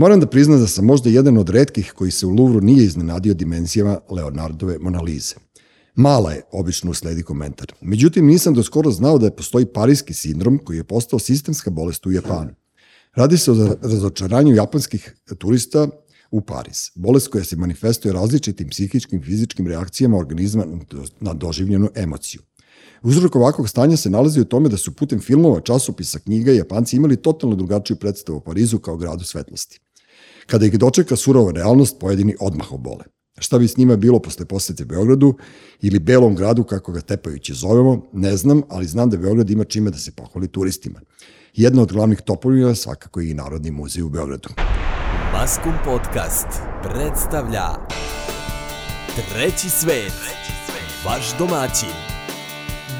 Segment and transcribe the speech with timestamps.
[0.00, 3.34] Moram da priznam da sam možda jedan od redkih koji se u Louvru nije iznenadio
[3.34, 5.34] dimenzijama Leonardove Monalize.
[5.94, 7.72] Mala je, obično usledi komentar.
[7.80, 12.06] Međutim, nisam do skoro znao da je postoji parijski sindrom koji je postao sistemska bolest
[12.06, 12.50] u Japanu.
[13.14, 15.88] Radi se o razočaranju japanskih turista
[16.30, 16.78] u Pariz.
[16.94, 20.64] Bolest koja se manifestuje različitim psihičkim i fizičkim reakcijama organizma
[21.20, 22.40] na doživljenu emociju.
[23.02, 27.16] Uzrok ovakvog stanja se nalazi u tome da su putem filmova, časopisa, knjiga Japanci imali
[27.16, 29.80] totalno drugačiju predstavu o Parizu kao gradu svetlosti.
[30.50, 33.04] Kada ih dočeka surova realnost, pojedini odmah obole.
[33.38, 35.34] Šta bi s njima bilo posle posete Beogradu
[35.80, 39.90] ili Belom gradu, kako ga tepajući zovemo, ne znam, ali znam da Beograd ima čime
[39.90, 41.00] da se pohvali turistima.
[41.54, 44.48] Jedna od glavnih topovina svakako je i Narodni muzej u Beogradu.
[45.32, 46.48] Maskum Podcast
[46.82, 47.68] predstavlja
[49.14, 50.12] Treći svet,
[51.04, 51.96] vaš domaćin,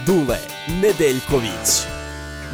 [0.07, 0.39] Dule
[0.83, 2.00] Nedeljković.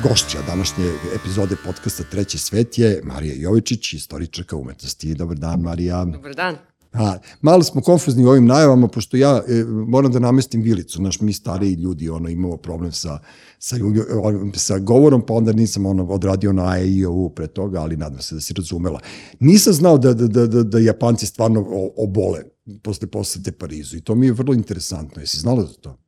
[0.03, 5.15] Gošća današnje epizode podcasta Treći svet je Marija Jovičić, istoričarka umetnosti.
[5.15, 6.05] Dobar dan, Marija.
[6.05, 6.57] Dobar dan.
[6.93, 11.03] A, malo smo konfuzni u ovim najavama, pošto ja e, moram da namestim vilicu.
[11.03, 13.19] Naš, mi stariji ljudi ono, imamo problem sa,
[13.59, 13.77] sa,
[14.55, 18.21] sa govorom, pa onda nisam ono, odradio na A, I, O, pre toga, ali nadam
[18.21, 19.01] se da si razumela.
[19.41, 21.67] Nisam znao da, da, da, da, da Japanci stvarno
[21.97, 22.43] obole
[22.83, 25.23] posle posete Parizu i to mi je vrlo interesantno.
[25.23, 26.06] Jesi znala za to?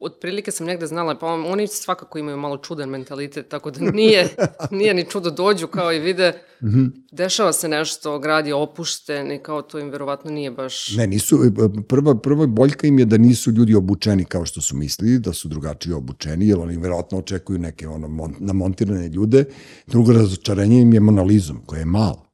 [0.00, 4.28] Otprilike sam negde znala, pa oni svakako imaju malo čudan mentalitet, tako da nije,
[4.70, 6.90] nije ni čudo dođu kao i vide, mm -hmm.
[7.12, 10.96] dešava se nešto, grad je opušten i kao to im verovatno nije baš...
[10.96, 11.50] Ne, nisu, e,
[11.88, 15.48] prva, prva boljka im je da nisu ljudi obučeni kao što su mislili, da su
[15.48, 19.44] drugačije obučeni, jer oni verovatno očekuju neke ono, mon, namontirane ljude.
[19.86, 22.29] Drugo razočarenje im je monalizom, koja je mala.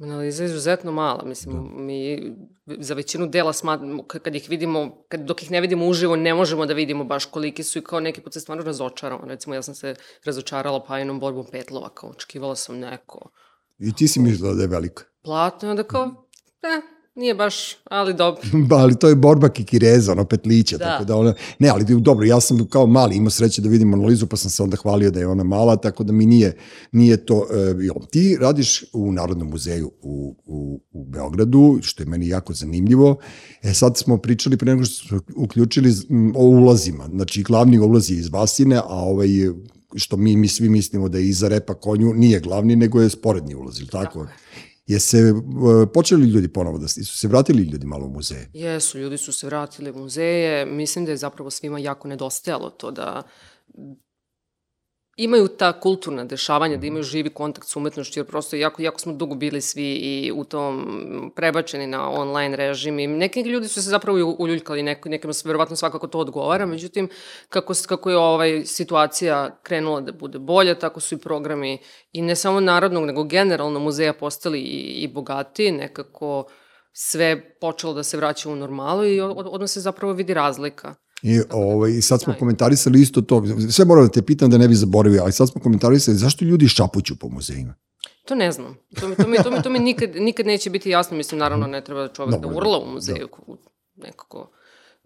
[0.00, 1.82] Analiza je izuzetno mala, mislim, da.
[1.82, 2.32] mi
[2.66, 6.66] za većinu dela smat, kad ih vidimo, kad, dok ih ne vidimo uživo, ne možemo
[6.66, 9.24] da vidimo baš koliki su i kao neki put se stvarno razočaramo.
[9.26, 13.30] Recimo, ja sam se razočarala pajinom borbom petlova, kao očekivala sam neko.
[13.78, 15.04] I ti si mislila da je velika?
[15.22, 16.28] Platno, onda kao,
[16.62, 18.42] eh, Nije baš, ali dobro.
[18.80, 20.84] ali to je borba kikireza, ono petlića, da.
[20.84, 24.26] tako da ona, ne, ali dobro, ja sam kao mali imao sreće da vidim analizu,
[24.26, 26.56] pa sam se onda hvalio da je ona mala, tako da mi nije,
[26.92, 27.94] nije to, uh, jo.
[28.10, 33.16] ti radiš u Narodnom muzeju u, u, u Beogradu, što je meni jako zanimljivo,
[33.62, 35.92] e sad smo pričali pre nego što smo uključili
[36.34, 39.28] o ulazima, znači glavni ulazi iz Vasine, a ovaj
[39.94, 43.54] što mi, mi svi mislimo da je iza repa konju, nije glavni, nego je sporedni
[43.54, 44.18] ulaz, ili tako?
[44.18, 44.28] tako
[44.86, 48.50] Je se uh, počeli ljudi ponovo da su se vratili ljudi malo u muzeje?
[48.52, 50.66] Jesu, ljudi su se vratili u muzeje.
[50.66, 53.22] Mislim da je zapravo svima jako nedostajalo to da
[55.16, 59.12] imaju ta kulturna dešavanja, da imaju živi kontakt s umetnošću, jer prosto jako, jako smo
[59.12, 63.90] dugo bili svi i u tom prebačeni na online režim i neki ljudi su se
[63.90, 67.08] zapravo uljuljkali, neko, nekima se verovatno svakako to odgovara, međutim,
[67.48, 71.78] kako, kako je ovaj situacija krenula da bude bolja, tako su i programi
[72.12, 76.44] i ne samo narodnog, nego generalno muzeja postali i, i bogati, nekako
[76.92, 80.94] sve počelo da se vraća u normalu i odmah se zapravo vidi razlika.
[81.26, 84.68] I, ovaj, I sad smo komentarisali isto to, sve moram da te pitam da ne
[84.68, 87.74] bi zaboravio, ali sad smo komentarisali zašto ljudi šapuću po muzejima?
[88.24, 88.76] To ne znam.
[89.00, 91.16] To mi, to mi, to mi, to mi nikad, nikad neće biti jasno.
[91.16, 93.28] Mislim, naravno, ne treba čovek Dobre, da urla u muzeju.
[93.46, 93.54] Da.
[94.06, 94.50] Nekako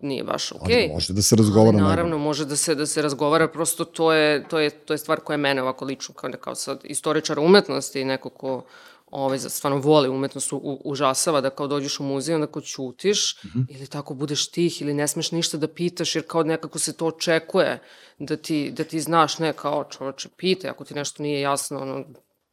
[0.03, 0.77] nije baš okej.
[0.77, 0.83] Okay.
[0.83, 1.79] Ali može da se razgovara.
[1.79, 3.49] Ali, naravno, može da se, da se razgovara.
[3.49, 6.55] Prosto to je, to je, to je stvar koja je mene ovako lično, kao, kao
[6.55, 8.65] sad istoričar umetnosti, neko ko
[9.11, 13.49] ovaj, stvarno voli umetnost, u, užasava da kao dođeš u muzej, onda kao ćutiš, mm
[13.49, 13.67] -hmm.
[13.69, 17.07] ili tako budeš tih, ili ne smeš ništa da pitaš, jer kao nekako se to
[17.07, 17.83] očekuje,
[18.19, 22.05] da ti, da ti znaš, ne, kao čoveče, pita, ako ti nešto nije jasno, ono,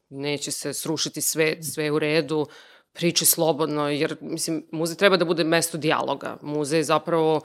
[0.10, 2.48] neće se srušiti sve, sve u redu,
[2.94, 6.38] priči slobodno, jer, mislim, muzej treba da bude mesto dijaloga.
[6.42, 7.42] Muzej zapravo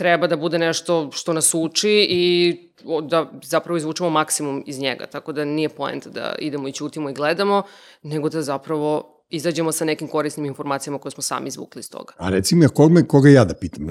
[0.00, 2.56] treba da bude nešto što nas uči i
[3.08, 5.06] da zapravo izvučemo maksimum iz njega.
[5.06, 7.62] Tako da nije poenta da idemo i ćutimo i gledamo,
[8.02, 12.14] nego da zapravo izađemo sa nekim korisnim informacijama koje smo sami izvukli iz toga.
[12.18, 13.86] A recimo, koga, koga ja da pitam?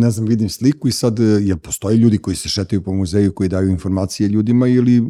[0.00, 3.48] Ne znam, vidim sliku i sad, jel postoje ljudi koji se šetaju po muzeju koji
[3.48, 5.02] daju informacije ljudima ili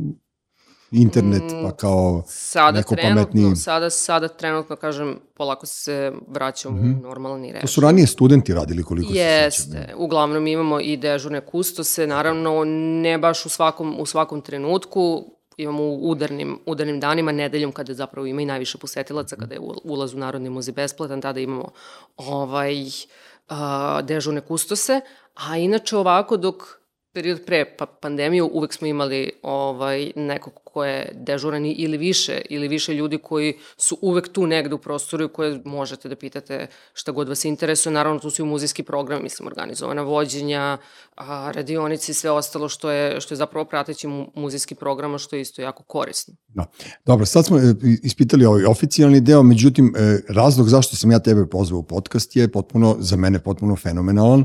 [0.93, 3.57] internet, pa mm, kao sada neko trenutno, pametniji.
[3.57, 6.99] Sada, sada trenutno, kažem, polako se vraćamo mm -hmm.
[6.99, 7.61] u normalni režim.
[7.61, 9.63] To su ranije studenti radili koliko Jeste.
[9.63, 9.95] se Jeste.
[9.97, 12.65] Uglavnom imamo i dežurne kustose, naravno
[13.03, 15.25] ne baš u svakom, u svakom trenutku,
[15.57, 20.15] imamo u udarnim, udarnim danima, nedeljom kada zapravo ima i najviše posetilaca, kada je ulaz
[20.15, 21.69] u Narodni muzej besplatan, tada imamo
[22.17, 23.57] ovaj, uh,
[24.03, 25.01] dežurne kustose,
[25.35, 31.13] a inače ovako dok period pre pa, pandemije uvek smo imali ovaj, nekog ko je
[31.15, 35.61] dežuran ili više, ili više ljudi koji su uvek tu negde u prostoru i koje
[35.65, 37.93] možete da pitate šta god vas interesuje.
[37.93, 40.79] Naravno, tu su i muzijski program, mislim, organizovana vođenja,
[41.17, 45.37] a, radionici i sve ostalo što je, što je zapravo prateći mu, muzijski program, što
[45.37, 46.35] je isto jako korisno.
[46.49, 46.65] Da.
[47.07, 51.47] Dobro, sad smo e, ispitali ovaj oficijalni deo, međutim, e, razlog zašto sam ja tebe
[51.47, 54.45] pozvao u podcast je potpuno, za mene potpuno fenomenalan.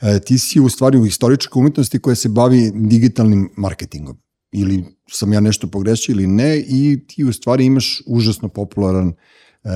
[0.00, 4.23] E, ti si u stvari u istoričkoj umetnosti koja se bavi digitalnim marketingom
[4.54, 9.70] ili sam ja nešto pogrešio ili ne i ti u stvari imaš užasno popularan e,
[9.70, 9.74] e,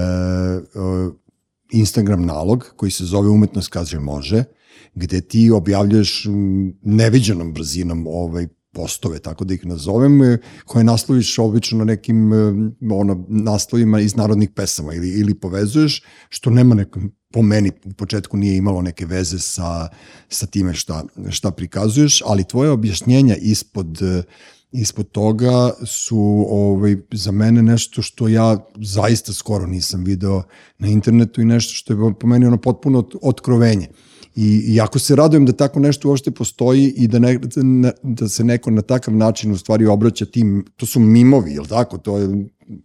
[1.73, 4.45] Instagram nalog koji se zove umetnost kaže može,
[4.95, 6.27] gde ti objavljuješ
[6.83, 12.37] neviđenom brzinom ovaj postove, tako da ih nazovem, e, koje nasloviš obično nekim e,
[12.91, 18.37] ono, naslovima iz narodnih pesama ili, ili povezuješ, što nema nekom, po meni u početku
[18.37, 19.89] nije imalo neke veze sa,
[20.29, 24.25] sa time šta, šta prikazuješ, ali tvoje objašnjenja ispod uh,
[24.73, 30.43] ispod toga su ovaj, za mene nešto što ja zaista skoro nisam video
[30.79, 33.89] na internetu i nešto što je po meni ono potpuno otkrovenje.
[34.39, 37.39] I, I jako se radujem da tako nešto uopšte postoji i da, ne,
[38.03, 41.69] da se neko na takav način u stvari obraća tim, to su mimovi, je li
[41.69, 41.99] tako?
[41.99, 42.29] To je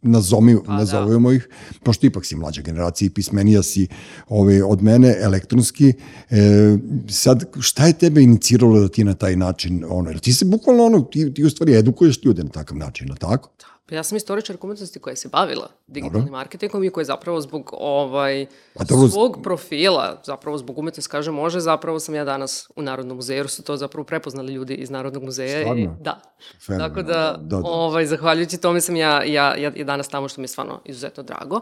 [0.01, 1.35] nazomi, pa, nazovemo da.
[1.35, 1.47] ih,
[1.83, 3.88] pošto ipak si mlađa generacija i pismenija si
[4.29, 5.94] ove, od mene, elektronski.
[6.29, 6.77] E,
[7.09, 10.85] sad, šta je tebe iniciralo da ti na taj način, ono, jer ti se bukvalno
[10.85, 13.50] ono, ti, ti u stvari edukuješ ljude na takav način, na tako?
[13.59, 13.72] Da.
[13.93, 16.37] Pa ja sam istoričar umetnosti koja se bavila digitalnim Dobro.
[16.37, 18.41] marketingom i koja je zapravo zbog ovaj,
[18.75, 19.07] A dobro...
[19.07, 23.49] svog profila, zapravo zbog umetnosti, kaže može, zapravo sam ja danas u Narodnom muzeju, jer
[23.49, 25.59] su to zapravo prepoznali ljudi iz Narodnog muzeja.
[25.59, 25.83] Stvarno?
[25.83, 26.21] I, da.
[26.65, 26.89] Fenomenal.
[26.89, 30.41] Tako da, da, da, ovaj, zahvaljujući tome sam ja, ja, ja, ja danas tamo što
[30.41, 31.59] mi je stvarno izuzetno drago.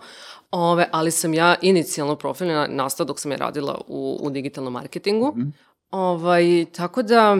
[0.51, 5.33] Ove, ali sam ja inicijalno profil nastao dok sam je radila u, u digitalnom marketingu.
[5.35, 5.51] Mm -hmm.
[5.91, 7.37] ovaj, tako da,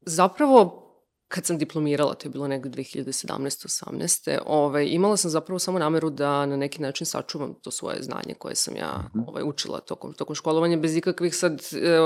[0.00, 0.89] zapravo
[1.30, 3.86] kad sam diplomirala, to je bilo negde 2017.
[3.86, 4.38] 18.
[4.46, 8.54] Ovaj, imala sam zapravo samo nameru da na neki način sačuvam to svoje znanje koje
[8.54, 9.28] sam ja mhm.
[9.28, 11.60] ovaj, učila tokom, tokom školovanja bez ikakvih sad...
[11.72, 11.98] E,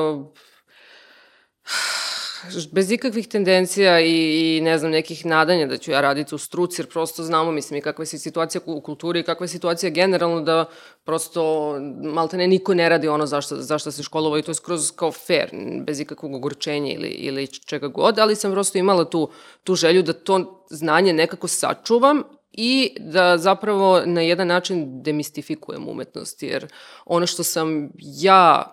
[2.73, 6.81] bez ikakvih tendencija i, i ne znam, nekih nadanja da ću ja raditi u struci,
[6.81, 10.41] jer prosto znamo, mislim, i kakva je situacija u kulturi i kakva je situacija generalno
[10.41, 10.64] da
[11.05, 14.91] prosto malte ne niko ne radi ono zašto, zašto se školovao i to je skroz
[14.91, 15.50] kao fair,
[15.87, 19.31] bez ikakvog ogorčenja ili, ili čega god, ali sam prosto imala tu,
[19.64, 26.43] tu želju da to znanje nekako sačuvam i da zapravo na jedan način demistifikujem umetnost,
[26.43, 26.73] jer
[27.05, 28.70] ono što sam ja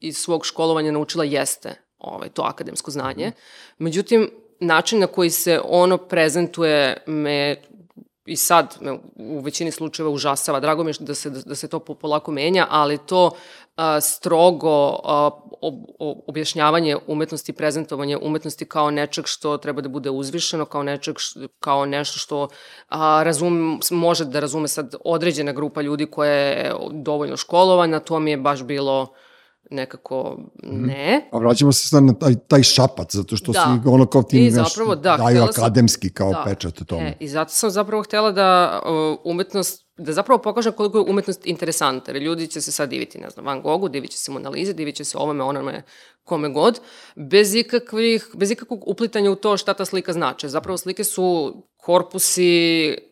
[0.00, 3.32] iz svog školovanja naučila jeste ovaj, to akademsko znanje.
[3.78, 4.30] Međutim,
[4.60, 7.56] način na koji se ono prezentuje me
[8.26, 10.60] i sad me u većini slučajeva užasava.
[10.60, 13.30] Drago mi je da se, da se to polako menja, ali to
[13.76, 15.30] a, strogo a,
[15.60, 15.74] ob,
[16.26, 21.16] objašnjavanje umetnosti, prezentovanje umetnosti kao nečeg što treba da bude uzvišeno, kao, nečeg,
[21.60, 22.48] kao nešto što
[22.88, 28.30] a, razum, može da razume sad određena grupa ljudi koja je dovoljno školovana, to mi
[28.30, 29.14] je baš bilo
[29.70, 30.86] nekako mhm.
[30.86, 31.28] ne.
[31.32, 33.60] A vraćamo se sad na taj, taj šapac, zato što da.
[33.60, 36.42] si ono kao ti zapravo, da, daju akademski sam, kao da.
[36.46, 37.08] pečat o tome.
[37.08, 38.80] E, I zato sam zapravo htela da
[39.24, 43.30] umetnost, da zapravo pokažem koliko je umetnost interesanta, jer ljudi će se sad diviti, ne
[43.30, 45.82] znam, Van Goghu, divit će se Mona Lisa, divit će se ovome, onome,
[46.24, 46.80] kome god,
[47.16, 50.48] bez ikakvih, bez ikakvog uplitanja u to šta ta slika znači.
[50.48, 53.09] Zapravo slike su korpusi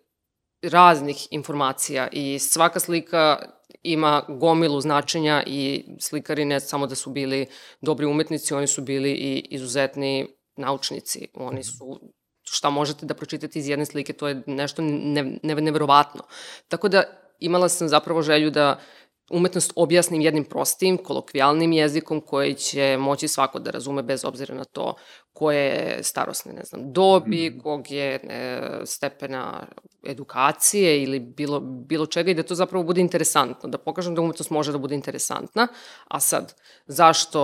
[0.63, 3.39] raznih informacija i svaka slika
[3.83, 7.47] ima gomilu značenja i slikari ne samo da su bili
[7.81, 10.27] dobri umetnici, oni su bili i izuzetni
[10.57, 11.29] naučnici.
[11.35, 12.01] Oni su
[12.43, 16.23] šta možete da pročitate iz jedne slike, to je nešto ne, ne, neverovatno.
[16.69, 17.05] Tako da
[17.39, 18.81] imala sam zapravo želju da
[19.31, 24.65] umetnost objasnim jednim prostim, kolokvijalnim jezikom koji će moći svako da razume bez obzira na
[24.65, 24.95] to
[25.33, 27.61] koje je starosne, ne znam, dobi, mhm.
[27.61, 29.67] kog je ne, stepena
[30.07, 34.51] edukacije ili bilo, bilo čega i da to zapravo bude interesantno, da pokažem da umetnost
[34.51, 35.69] može da bude interesantna.
[36.09, 36.55] A sad,
[36.87, 37.41] zašto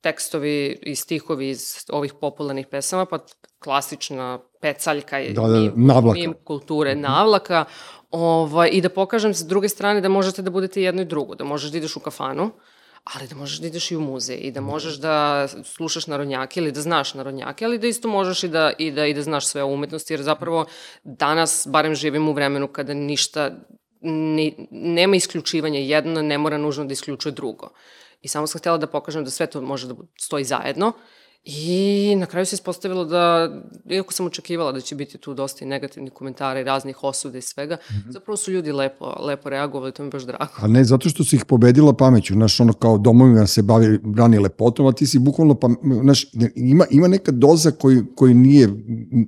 [0.00, 3.18] tekstovi i stihovi iz ovih popularnih pesama, pa
[3.58, 6.20] klasična pecaljka je da, da, navlaka.
[6.20, 7.64] mim kulture navlaka,
[8.10, 11.44] ovaj, i da pokažem s druge strane da možete da budete jedno i drugo, da
[11.44, 12.50] možeš da ideš u kafanu,
[13.04, 16.72] ali da možeš da ideš i u muzej i da možeš da slušaš narodnjake ili
[16.72, 19.62] da znaš narodnjake, ali da isto možeš i da, i da, i da znaš sve
[19.62, 20.66] o umetnosti, jer zapravo
[21.04, 23.50] danas barem živimo u vremenu kada ništa,
[24.00, 27.68] ni, nema isključivanja jedno, ne mora nužno da isključuje drugo.
[28.20, 30.92] I samo sam htela da pokažem da sve to može da stoji zajedno
[31.44, 33.50] I na kraju se ispostavilo da,
[33.90, 37.42] iako sam očekivala da će biti tu dosta i negativnih komentara i raznih osuda i
[37.42, 38.12] svega, mm -hmm.
[38.12, 40.52] zapravo su ljudi lepo, lepo reagovali, to mi je baš drago.
[40.56, 44.38] A ne, zato što si ih pobedila pameću, znaš, ono kao domovima se bavi, brani
[44.38, 45.68] lepotom, a ti si bukvalno, pa,
[46.02, 48.68] znaš, ima, ima neka doza koji, koji nije,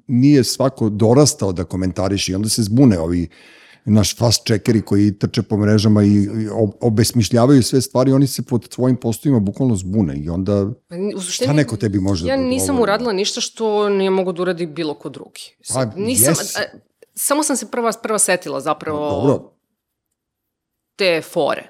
[0.06, 3.28] nije svako dorastao da komentariš i onda se zbune ovi
[3.84, 6.28] naš fast checkeri koji trče po mrežama i
[6.80, 11.46] obesmišljavaju sve stvari, oni se pod tvojim postovima bukvalno zbune i onda pa u suštini,
[11.46, 14.66] šta neko tebi može ja da Ja nisam uradila ništa što nije mogu da uradi
[14.66, 15.56] bilo ko drugi.
[15.74, 16.58] Pa, nisam, yes.
[16.58, 16.78] a,
[17.14, 19.52] samo sam se prva, prva setila zapravo Dobro.
[20.96, 21.68] te fore.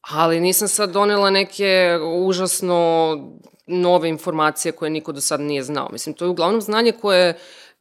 [0.00, 3.10] Ali nisam sad donela neke užasno
[3.66, 5.88] nove informacije koje niko do sad nije znao.
[5.92, 7.38] Mislim, to je uglavnom znanje koje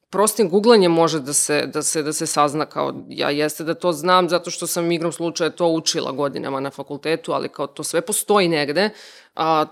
[0.10, 3.92] prostim googlanjem može da se, da, se, da se sazna kao ja jeste da to
[3.92, 8.02] znam zato što sam igrom slučaja to učila godinama na fakultetu, ali kao to sve
[8.02, 8.90] postoji negde,
[9.36, 9.66] a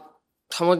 [0.57, 0.77] tamo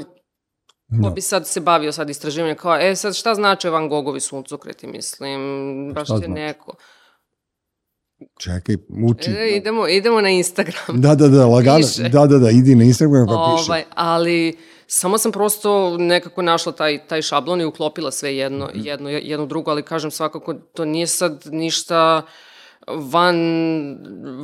[1.04, 4.88] Ko bi sad se bavio sad istraživanjem kao, e sad šta znači Van Gogovi suncokreti,
[4.88, 5.40] mislim,
[5.94, 6.32] baš je znači?
[6.32, 6.76] neko.
[8.40, 8.76] Čekaj,
[9.10, 9.32] uči.
[9.32, 11.02] E, idemo, idemo na Instagram.
[11.02, 11.78] Da, da, da, lagano.
[11.78, 12.10] Piše.
[12.10, 13.72] Da, da, da, idi na Instagram pa piše.
[13.72, 18.70] Ovaj, ali Samo sam prosto nekako našla taj, taj šablon i uklopila sve jedno, mm
[18.78, 18.86] -hmm.
[18.86, 22.22] jedno, jedno drugo, ali kažem svakako to nije sad ništa
[22.88, 23.38] van,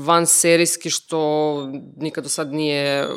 [0.06, 3.08] van serijski što nikad do sad nije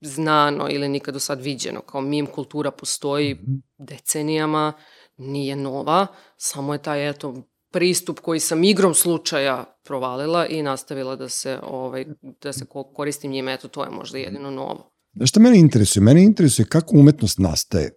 [0.00, 1.80] znano ili nikad do sad viđeno.
[1.80, 3.60] Kao mim kultura postoji mm -hmm.
[3.78, 4.72] decenijama,
[5.16, 7.34] nije nova, samo je taj eto
[7.72, 12.06] pristup koji sam igrom slučaja provalila i nastavila da se ovaj
[12.42, 14.91] da se koristim njime, eto to je možda jedino novo.
[15.14, 16.02] Znaš šta mene interesuje?
[16.02, 17.84] Mene interesuje kako umetnost nastaje.
[17.84, 17.90] E,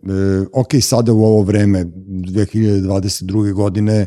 [0.54, 3.54] ok, sada u ovo vreme, 2022.
[3.54, 4.06] godine,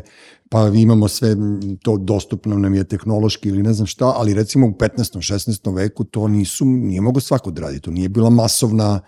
[0.49, 1.35] pa imamo sve
[1.83, 5.33] to dostupno nam je tehnološki ili ne znam šta, ali recimo u 15.
[5.33, 5.75] 16.
[5.75, 8.99] veku to nisu, nije mogo svako da radi, to nije bila masovna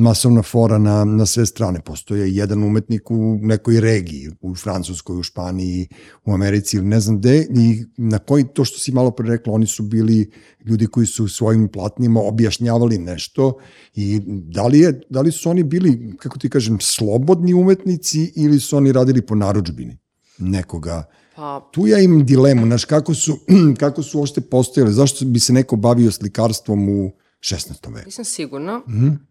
[0.00, 1.80] masovna fora na, na sve strane.
[1.80, 5.88] Postoje jedan umetnik u nekoj regiji, u Francuskoj, u Španiji,
[6.24, 9.52] u Americi ili ne znam gde, i na koji, to što si malo pre rekla,
[9.52, 10.30] oni su bili
[10.64, 13.58] ljudi koji su svojim platnima objašnjavali nešto
[13.94, 18.60] i da li, je, da li su oni bili, kako ti kažem, slobodni umetnici ili
[18.60, 19.98] su oni radili po naručbini
[20.38, 21.04] nekoga
[21.36, 23.38] Pa, tu ja imam dilemu, znaš, kako su,
[23.80, 27.94] kako su uopšte postojali, zašto bi se neko bavio slikarstvom u 16.
[27.94, 28.06] veku?
[28.06, 28.78] Nisam sigurna.
[28.78, 29.29] Mm -hmm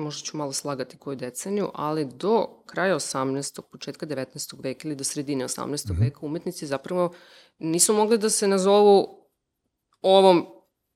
[0.00, 3.60] možda ću malo slagati koju deceniju, ali do kraja 18.
[3.72, 4.62] početka 19.
[4.62, 5.66] veka ili do sredine 18.
[5.66, 6.00] Mm -hmm.
[6.00, 7.14] veka umetnici zapravo
[7.58, 9.20] nisu mogli da se nazovu
[10.02, 10.46] ovom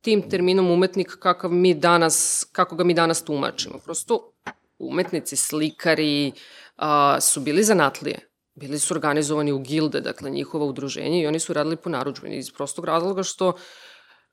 [0.00, 3.78] tim terminom umetnik kakav mi danas, kako ga mi danas tumačimo.
[3.78, 4.32] Prosto
[4.78, 6.32] umetnici, slikari
[6.76, 8.18] a, su bili zanatlije.
[8.54, 12.50] Bili su organizovani u gilde, dakle njihova udruženja i oni su radili po naručbeni iz
[12.50, 13.52] prostog razloga što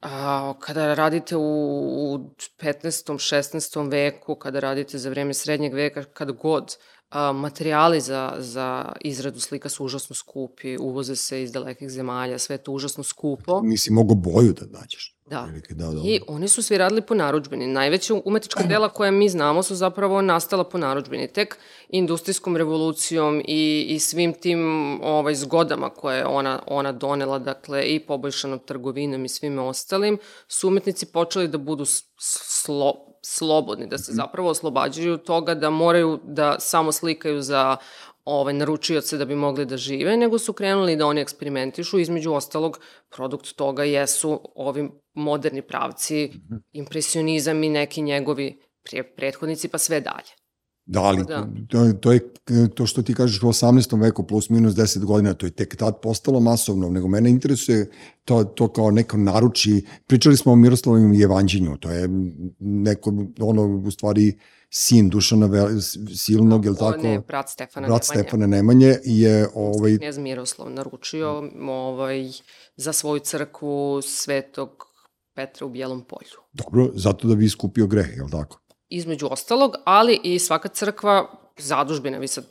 [0.02, 2.20] A, kada radite u, u
[2.58, 3.14] 15.
[3.14, 3.92] 16.
[3.92, 6.78] veku, kada radite za vreme srednjeg veka, kad god,
[7.10, 12.54] a, materijali za, za izradu slika su užasno skupi, uvoze se iz dalekih zemalja, sve
[12.54, 13.62] je to užasno skupo.
[13.64, 15.18] Nisi mogo boju da nađeš.
[15.32, 15.48] Da.
[15.70, 16.02] da, da.
[16.04, 17.68] I oni su svi radili po naručbini.
[17.68, 21.28] Najveća umetnička dela koja mi znamo su zapravo nastala po naručbini.
[21.28, 21.58] Tek
[21.90, 24.62] industrijskom revolucijom i, i svim tim
[25.04, 31.06] ovaj, zgodama koje ona, ona donela, dakle, i poboljšanom trgovinom i svime ostalim, su umetnici
[31.06, 31.86] počeli da budu
[32.18, 34.16] slo, slobodni, da se mhm.
[34.16, 37.78] zapravo oslobađaju toga da moraju da samo slikaju za
[38.26, 42.00] ovaj, naručioce da bi mogli da žive, nego su krenuli da oni eksperimentišu.
[42.00, 46.56] Između ostalog, produkt toga jesu ovi moderni pravci, mhm.
[46.72, 48.60] impresionizam i neki njegovi
[49.16, 50.41] prethodnici, pa sve dalje.
[50.92, 51.48] Da, ali da.
[51.68, 52.20] To, to je
[52.76, 54.02] to što ti kažeš u 18.
[54.02, 57.90] veku plus minus 10 godina, to je tek tad postalo masovno, nego mene interesuje
[58.26, 62.10] to, to kao neko naruči, pričali smo o Miroslavim evanđenju, to je
[62.60, 64.38] neko, ono, u stvari,
[64.70, 65.68] sin Dušana Vel,
[66.16, 67.02] Silnog, je li tako?
[67.04, 68.24] Ne, brat Stefana brat Nemanje.
[68.24, 69.48] Stefana Nemanje je...
[69.54, 69.98] Ovaj...
[69.98, 72.30] Knjez Miroslav naručio ovaj,
[72.76, 74.70] za svoju crkvu svetog
[75.36, 76.38] Petra u Bijelom polju.
[76.54, 78.62] Dobro, zato da bi iskupio greh, je li tako?
[78.92, 82.46] Između ostalog, ali i svaka crkva, zadužbina, vi sad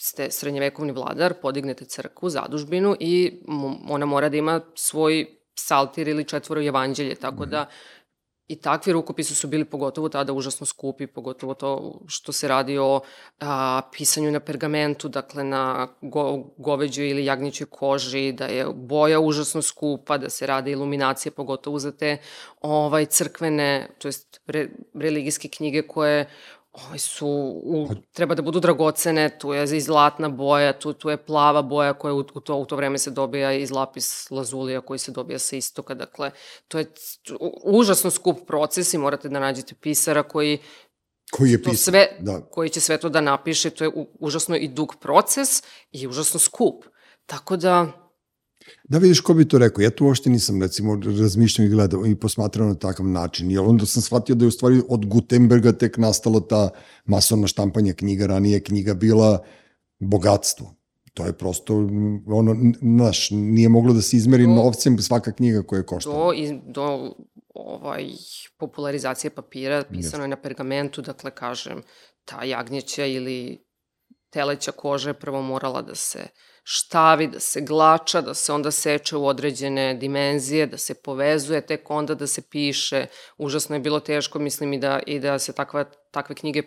[0.00, 3.42] ste srednjevekovni vladar, podignete crkvu, zadužbinu i
[3.88, 5.26] ona mora da ima svoj
[5.56, 7.66] psaltir ili četvoro evanđelje, tako da
[8.48, 13.00] I takvi rukopisi su bili pogotovo tada užasno skupi, pogotovo to što se radi o
[13.40, 19.62] a, pisanju na pergamentu, dakle na go, goveđoj ili jagnjićoj koži, da je boja užasno
[19.62, 22.16] skupa, da se rade iluminacije, pogotovo za te
[22.60, 26.28] ovaj, crkvene, to jest re, religijske knjige koje
[26.74, 27.26] Ovaj su,
[27.64, 31.62] u, pa- treba da budu dragocene, tu je i zlatna boja, tu, tu je plava
[31.62, 35.12] boja koja u, u, to, u to vreme se dobija iz lapis lazulija koji se
[35.12, 36.30] dobija sa istoka, dakle,
[36.68, 36.92] to je
[37.64, 40.58] užasno skup proces i morate da nađete pisara koji
[41.32, 41.92] Koji je to pisan.
[41.92, 42.40] sve, Da.
[42.40, 45.48] koji će sve to da napiše, to je u, užasno i dug proces
[45.92, 46.84] i užasno skup.
[47.26, 47.86] Tako da,
[48.84, 49.82] Da vidiš ko bi to rekao.
[49.82, 53.50] Ja tu uopšte nisam recimo razmišljao i gledao i posmatrao na takav način.
[53.50, 56.70] I onda sam shvatio da je u stvari od Gutenberga tek nastalo ta
[57.04, 58.26] masovna štampanja knjiga.
[58.26, 59.38] Ranije je knjiga bila
[59.98, 60.74] bogatstvo.
[61.14, 61.74] To je prosto,
[62.26, 66.26] ono, znaš, nije moglo da se izmeri To- novcem svaka knjiga koja je koštala.
[66.26, 67.14] do, i, do
[67.54, 68.04] ovaj,
[68.58, 71.82] popularizacije papira, pisano je na pergamentu, dakle, kažem,
[72.24, 73.64] ta jagnjeća ili
[74.34, 76.26] teleća koža je prvo morala da se
[76.64, 81.90] štavi, da se glača, da se onda seče u određene dimenzije, da se povezuje, tek
[81.90, 83.06] onda da se piše.
[83.38, 86.62] Užasno je bilo teško, mislim, i da, i da se takva, takve knjige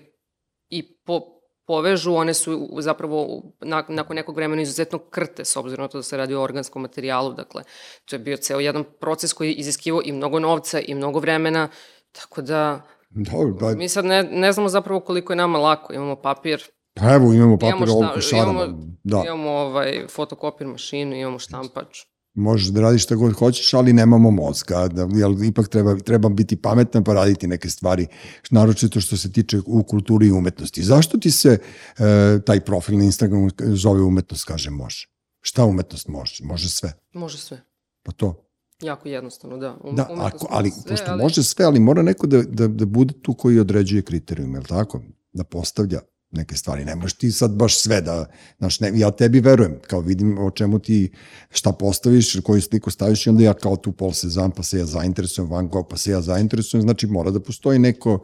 [0.69, 1.21] i po,
[1.67, 3.43] povežu, one su zapravo
[3.88, 7.33] nakon nekog vremena izuzetno krte, s obzirom na to da se radi o organskom materijalu,
[7.33, 7.63] dakle,
[8.05, 11.67] to je bio ceo jedan proces koji je iziskivao i mnogo novca i mnogo vremena,
[12.12, 16.15] tako da Dobro, da, mi sad ne, ne znamo zapravo koliko je nama lako, imamo
[16.15, 16.63] papir,
[17.00, 18.63] pa evo imamo papir ovoliko šarama.
[18.66, 21.98] imamo, Da, imamo ovaj, fotokopir mašinu, imamo štampač.
[22.34, 24.88] možeš da radiš šta god hoćeš, ali nemamo mozga.
[24.88, 28.08] Da, jel, ipak treba, treba biti pametan pa raditi neke stvari,
[28.50, 30.84] naročito što se tiče u kulturi i umetnosti.
[30.84, 31.58] Zašto ti se
[32.00, 35.08] e, taj profil na Instagramu zove umetnost, kaže može?
[35.42, 36.44] Šta umetnost može?
[36.44, 36.94] Može sve.
[37.13, 37.62] Može sve.
[38.04, 38.44] Pa to.
[38.82, 39.77] Jako jednostavno, da.
[39.84, 43.13] Um, Da, ako, ali, sve, pošto može sve, ali mora neko da, da, da bude
[43.22, 45.01] tu koji određuje kriterijum, je li tako?
[45.34, 46.00] Da postavlja
[46.31, 46.86] neke stvari.
[46.86, 48.25] Ne možeš ti sad baš sve da,
[48.57, 51.12] znaš, ne, ja tebi verujem, kao vidim o čemu ti,
[51.50, 54.86] šta postaviš, koju sliku staviš i onda ja kao tu pol sezam, pa se ja
[54.86, 58.19] zainteresujem, Van Gogh, pa se ja zainteresujem, znači mora da postoji neko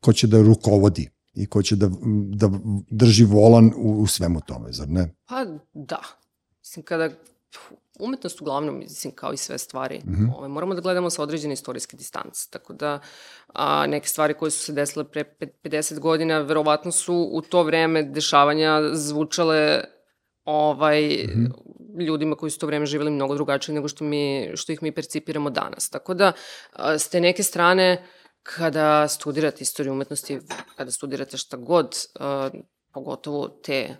[0.00, 1.90] ko će da rukovodi i ko će da,
[2.34, 2.50] da
[2.90, 5.14] drži volan u, u svemu tome, zar ne?
[5.28, 6.00] Pa da.
[6.60, 7.10] Mislim, kada
[8.02, 10.10] umetnost uglavnom, mislim, kao i sve stvari, mm.
[10.10, 10.36] -hmm.
[10.36, 12.50] ovaj, moramo da gledamo sa određene istorijske distance.
[12.50, 13.00] Tako da
[13.54, 17.62] a, neke stvari koje su se desile pre pe- 50 godina, verovatno su u to
[17.62, 19.84] vreme dešavanja zvučale
[20.44, 21.46] ovaj, mm.
[21.96, 22.06] -hmm.
[22.06, 25.50] ljudima koji su to vreme živjeli mnogo drugačije nego što, mi, što ih mi percipiramo
[25.50, 25.90] danas.
[25.90, 26.32] Tako da,
[26.72, 28.08] a, s te neke strane,
[28.42, 30.38] kada studirate istoriju umetnosti,
[30.76, 32.50] kada studirate šta god, a,
[32.92, 33.96] pogotovo te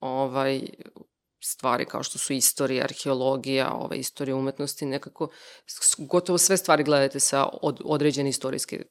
[0.00, 0.60] ovaj,
[1.46, 5.28] stvari kao što su istorija, arheologija, ovaj, istorija umetnosti, nekako
[5.98, 8.82] gotovo sve stvari gledate sa od, određene istorijske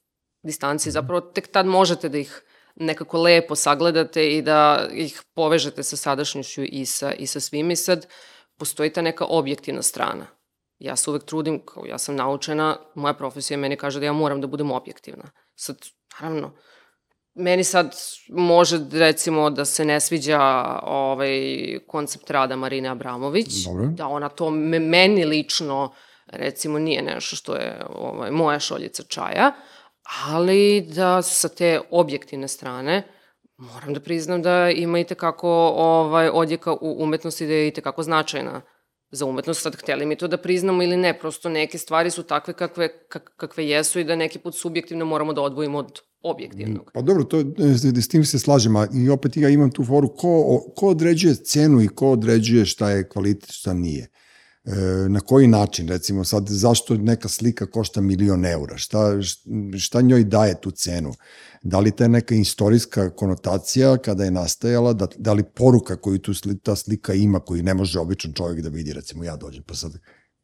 [0.42, 0.92] distancije.
[0.92, 2.42] Zapravo tek tad možete da ih
[2.76, 7.70] nekako lepo sagledate i da ih povežete sa sadašnjošću i sa, i sa svim.
[7.70, 8.06] I sad
[8.58, 10.26] postoji ta neka objektivna strana.
[10.78, 14.40] Ja se uvek trudim, kao ja sam naučena, moja profesija meni kaže da ja moram
[14.40, 15.30] da budem objektivna.
[15.54, 15.76] Sad,
[16.20, 16.52] naravno,
[17.36, 17.96] meni sad
[18.28, 20.40] može recimo da se ne sviđa
[20.82, 21.40] ovaj
[21.86, 23.86] koncept rada Marine Abramović, Dobro.
[23.86, 25.92] da ona to me, meni lično
[26.26, 29.52] recimo nije nešto što je ovaj, moja šoljica čaja,
[30.26, 33.02] ali da sa te objektivne strane
[33.56, 38.02] moram da priznam da ima i tekako ovaj, odjeka u umetnosti da je i tekako
[38.02, 38.62] značajna
[39.10, 39.62] za umetnost.
[39.62, 43.32] Sad, hteli mi to da priznamo ili ne, prosto neke stvari su takve kakve, kak,
[43.36, 46.90] kakve jesu i da neki put subjektivno moramo da odvojimo od objektivnog.
[46.94, 47.44] Pa dobro, to,
[48.02, 51.82] s tim se slažem, a i opet ja imam tu foru, ko, ko određuje cenu
[51.82, 54.08] i ko određuje šta je kvalitet, šta nije.
[54.66, 59.22] E, na koji način, recimo sad, zašto neka slika košta milion eura, šta,
[59.78, 61.12] šta njoj daje tu cenu?
[61.62, 66.34] Da li ta neka istorijska konotacija kada je nastajala, da, da li poruka koju tu
[66.34, 69.74] sli, ta slika ima, koju ne može običan čovjek da vidi, recimo ja dođem pa
[69.74, 69.92] sad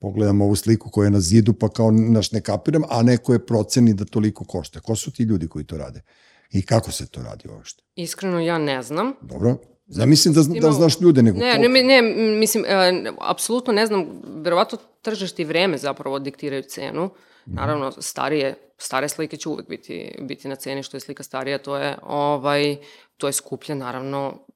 [0.02, 3.46] pogledam ovu sliku koja je na zidu pa kao naš ne kapiram, a neko je
[3.46, 4.80] proceni da toliko košta.
[4.80, 6.02] Ko su ti ljudi koji to rade?
[6.50, 7.82] I kako se to radi uopšte?
[7.94, 9.12] Iskreno ja ne znam.
[9.22, 9.56] Dobro?
[9.86, 12.02] Ja mislim da, zna- da znaš ljude, nego ne, ne, ne,
[12.38, 17.04] mislim, e, apsolutno ne znam, verovatno tržište i vreme zapravo diktiraju cenu.
[17.46, 17.56] Mhm.
[17.56, 21.76] Naravno, starije, stare slike će uvek biti, biti na ceni, što je slika starija, to
[21.76, 22.76] je, ovaj,
[23.16, 24.46] to je skuplje, naravno,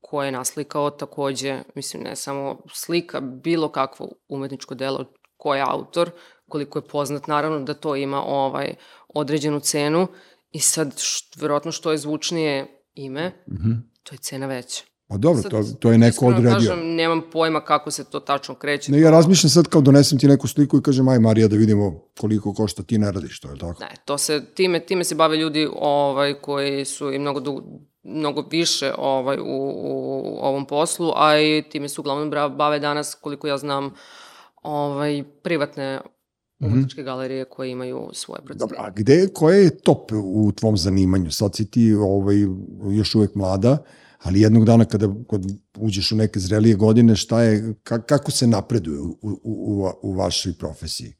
[0.00, 5.04] ko je naslikao takođe, mislim, ne samo slika, bilo kakvo umetničko delo,
[5.36, 6.10] ko je autor,
[6.48, 8.74] koliko je poznat, naravno da to ima ovaj
[9.08, 10.06] određenu cenu
[10.50, 13.70] i sad, št, verovatno što je zvučnije ime, Mhm.
[14.02, 14.82] to je cena veća.
[15.08, 16.50] Pa dobro, Sad, to, to je neko odredio.
[16.52, 18.92] Kažem, nemam pojma kako se to tačno kreće.
[18.92, 22.00] Ne, ja razmišljam sad kao donesem ti neku sliku i kažem, aj Marija da vidimo
[22.20, 23.80] koliko košta, ti ne radiš to, je li tako?
[23.80, 27.62] Ne, to se, time, time se bave ljudi ovaj, koji su i mnogo, du,
[28.06, 33.46] mnogo više ovaj, u, u ovom poslu, a i time se uglavnom bave danas, koliko
[33.46, 33.94] ja znam,
[34.62, 36.00] ovaj, privatne
[36.58, 38.58] umetničke galerije koje imaju svoje procene.
[38.58, 41.30] Dobro, a gde, koje je top u tvom zanimanju?
[41.30, 42.36] Sad si ti ovaj,
[42.90, 43.78] još uvek mlada,
[44.22, 45.42] ali jednog dana kada, kad
[45.78, 50.12] uđeš u neke zrelije godine, šta je, ka, kako se napreduje u, u, u, u
[50.12, 51.14] vašoj profesiji?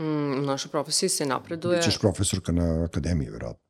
[0.00, 1.76] Mm, u našoj profesiji se napreduje.
[1.76, 3.62] Bićeš profesorka na akademiji, verovatno.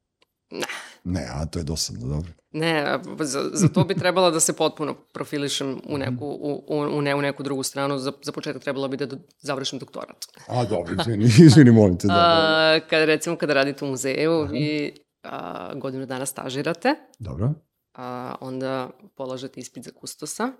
[0.50, 0.66] Ne,
[1.05, 2.33] Ne, a to je dosadno, dobro.
[2.53, 7.03] Ne, za, za to bi trebalo da se potpuno profilišem u neku, u, u, u,
[7.03, 7.99] ne, u neku drugu stranu.
[7.99, 10.27] Za, za početak trebalo bi da do, završim doktorat.
[10.47, 12.07] A, dobro, izvini, izvini, molim te.
[12.07, 12.21] Da, da.
[12.21, 14.55] A, kad, recimo, kada radite u muzeju Aha.
[14.55, 17.53] i a, godinu dana stažirate, Dobro.
[17.95, 20.53] a, onda polažete ispit za kustosa,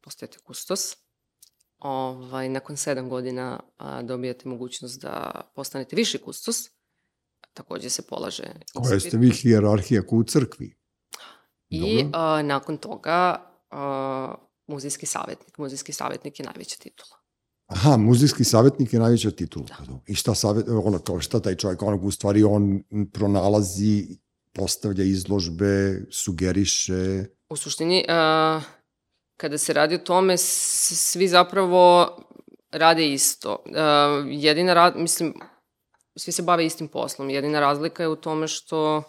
[0.00, 0.96] postajete kustos,
[1.78, 6.68] ovaj, nakon sedam godina a, dobijate mogućnost da postanete viši kustos,
[7.54, 10.76] takođe se polaže Koja ste vi hijerarhija u crkvi?
[11.70, 14.34] I a, nakon toga a,
[14.66, 15.58] muzejski savjetnik.
[15.58, 17.16] Muzejski savjetnik je najveća titula.
[17.66, 19.66] Aha, muzejski savjetnik je najveća titula.
[19.66, 19.98] Da.
[20.06, 24.06] I šta, savjet, ono, kao šta taj čovjek, onog u stvari on pronalazi,
[24.52, 27.24] postavlja izložbe, sugeriše.
[27.48, 28.60] U suštini, a,
[29.36, 32.16] kada se radi o tome, svi zapravo
[32.70, 33.64] rade isto.
[33.74, 35.34] A, jedina, ra, mislim,
[36.16, 37.30] svi se bave istim poslom.
[37.30, 39.02] Jedina razlika je u tome što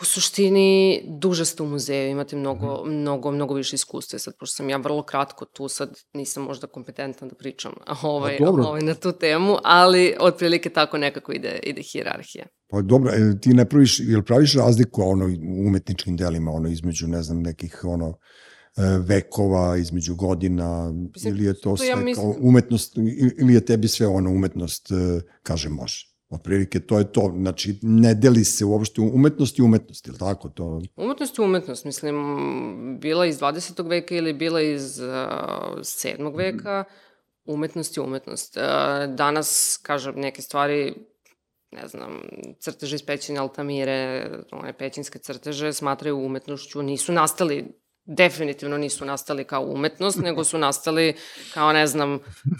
[0.00, 4.18] u suštini duže ste u muzeju, imate mnogo, mnogo, mnogo više iskustva.
[4.18, 8.44] Sad, pošto sam ja vrlo kratko tu, sad nisam možda kompetentna da pričam ovaj, Pa
[8.44, 8.64] dobro.
[8.64, 12.46] ovaj, na tu temu, ali otprilike tako nekako ide, ide hijerarhija.
[12.70, 17.06] Pa dobro, e, ti ne praviš, jel praviš razliku ono, u umetničkim delima, ono, između,
[17.06, 18.14] ne znam, nekih, ono,
[18.98, 23.00] vekova, između godina, Mislim, ili je to to sve ja kao mislim- umetnost, i-
[23.38, 24.94] ili je tebi sve ono umetnost, e,
[25.42, 26.06] kaže, može.
[26.28, 30.82] Otprilike to je to, znači ne deli se uopšte umetnost i umetnost, ili tako to?
[30.96, 32.14] Umetnost je umetnost, mislim,
[33.00, 33.88] bila iz 20.
[33.88, 35.06] veka ili bila iz uh,
[35.78, 36.36] 7.
[36.36, 36.84] veka,
[37.44, 38.56] umetnost je umetnost.
[38.56, 38.62] Uh,
[39.14, 40.94] danas, kažem, neke stvari,
[41.72, 42.20] ne znam,
[42.58, 49.62] crteže iz pećine Altamire, one pećinske crteže, smatraju umetnošću, nisu nastali definitivno nisu nastali kao
[49.64, 51.14] umetnost, nego su nastali
[51.54, 52.18] kao, ne znam,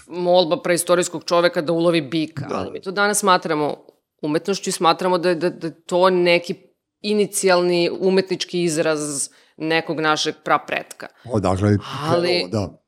[0.09, 2.47] molba preistorijskog čoveka da ulovi bika.
[2.47, 2.57] Da.
[2.57, 3.77] Ali mi to danas smatramo
[4.23, 6.55] umetnošću i smatramo da, je- da, da to neki
[7.01, 11.07] inicijalni umetnički izraz nekog našeg prapretka.
[11.27, 12.80] Odakle je Ali- da.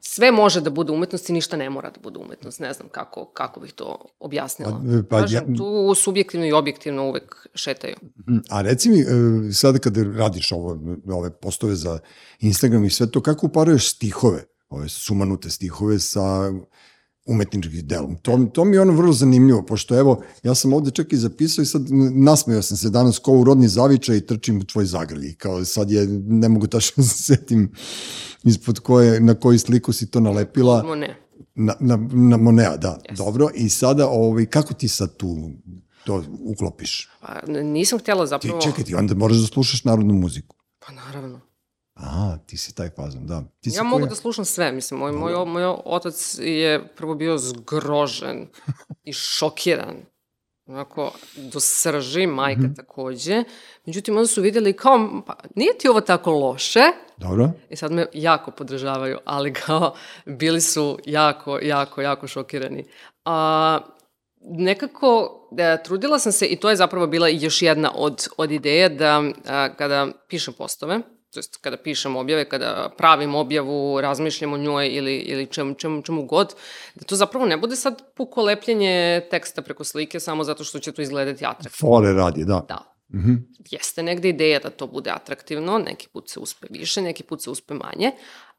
[0.00, 2.60] Sve može da bude umetnost i ništa ne mora da bude umetnost.
[2.60, 4.70] Ne znam kako, kako bih to objasnila.
[4.70, 7.94] Pa, pa Kažem, ja- tu subjektivno i objektivno uvek šetaju.
[8.50, 9.04] A reci mi, e,
[9.52, 10.78] sada kada radiš ovo,
[11.12, 11.98] ove postove za
[12.40, 16.52] Instagram i sve to, kako uparuješ stihove, ove sumanute stihove sa
[17.30, 18.16] umetničkim delom.
[18.16, 21.62] To, to mi je ono vrlo zanimljivo, pošto evo, ja sam ovde čak i zapisao
[21.62, 21.82] i sad
[22.14, 25.34] nasmeo sam se danas ko u rodni zavičaj i trčim u tvoj zagrlji.
[25.34, 27.72] Kao sad je, ne mogu tačno da se setim
[28.44, 30.82] ispod koje, na koju sliku si to nalepila.
[30.82, 31.16] Mo ne.
[31.54, 32.98] Na, na, na Monea, da.
[33.10, 33.16] Yes.
[33.16, 33.48] Dobro.
[33.54, 35.50] I sada, ovaj, kako ti sad tu
[36.04, 37.08] to uklopiš?
[37.20, 38.60] Pa, nisam htjela Ti, zapravo...
[38.60, 40.56] čekaj, ti onda moraš da slušaš narodnu muziku.
[40.86, 41.40] Pa naravno.
[42.00, 43.42] A, ti si taj fazon, da.
[43.60, 44.08] Ti si Ja mogu koja?
[44.08, 48.46] da slušam sve, mislim, moj, moj, moj otac je prvo bio zgrožen
[49.04, 49.96] i šokiran,
[50.66, 52.74] onako, do srži, majka Mhm.
[52.74, 53.44] takođe.
[53.86, 56.82] Međutim, onda su videli kao, pa nije ti ovo tako loše,
[57.16, 57.50] Dobro.
[57.70, 59.94] i sad me jako podržavaju, ali kao,
[60.26, 62.84] bili su jako, jako, jako šokirani.
[63.24, 63.78] A,
[64.40, 68.88] nekako, da, trudila sam se, i to je zapravo bila još jedna od, od ideja,
[68.88, 71.00] da a, kada pišem postove,
[71.32, 76.02] to jest kada pišem objave, kada pravim objavu, razmišljam o njoj ili, ili čemu, čemu,
[76.02, 76.54] čemu god,
[76.94, 80.92] da to zapravo ne bude sad puko lepljenje teksta preko slike samo zato što će
[80.92, 81.90] to izgledati atraktivno.
[81.90, 82.64] Fore radi, da.
[82.68, 83.34] Da, Mhm.
[83.70, 87.50] jeste negde ideja da to bude atraktivno, neki put se uspe više, neki put se
[87.50, 88.12] uspe manje,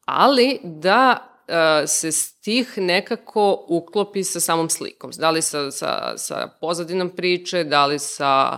[0.06, 5.12] ali da e, se stih nekako uklopi sa samom slikom.
[5.18, 8.58] Da li sa, sa, sa pozadinom priče, da li sa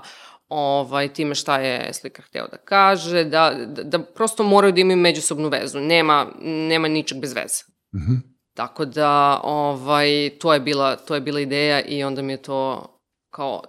[0.53, 4.97] ovaj, time šta je slikar hteo da kaže, da, da, da prosto moraju da imaju
[4.97, 5.79] međusobnu vezu.
[5.79, 7.63] Nema, nema ničeg bez veze.
[7.95, 8.13] Mhm.
[8.53, 12.87] Tako da, ovaj, to je bila, to je bila ideja i onda mi je to
[13.29, 13.63] kao,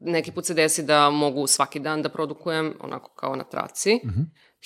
[0.00, 4.20] neki put se desi da mogu svaki dan da produkujem, onako kao na traci, Mhm.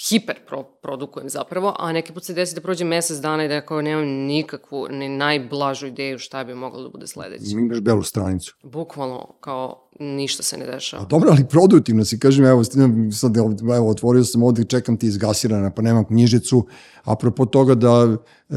[0.08, 3.54] Hiper pro, produkujem zapravo, a neki put se desi da prođe mesec dana i da
[3.54, 7.44] ja kao nemam nikakvu, ni najblažu ideju šta bi moglo da bude sledeće.
[7.50, 8.56] Imaš belu stranicu.
[8.62, 11.02] Bukvalno, kao ništa se ne dešava.
[11.02, 12.64] A dobro, ali produktivno si, kažem, evo,
[13.12, 16.66] sad, evo, otvorio sam ovde, čekam ti izgasirana, pa nemam knjižicu,
[17.04, 18.16] apropo toga da
[18.48, 18.54] e,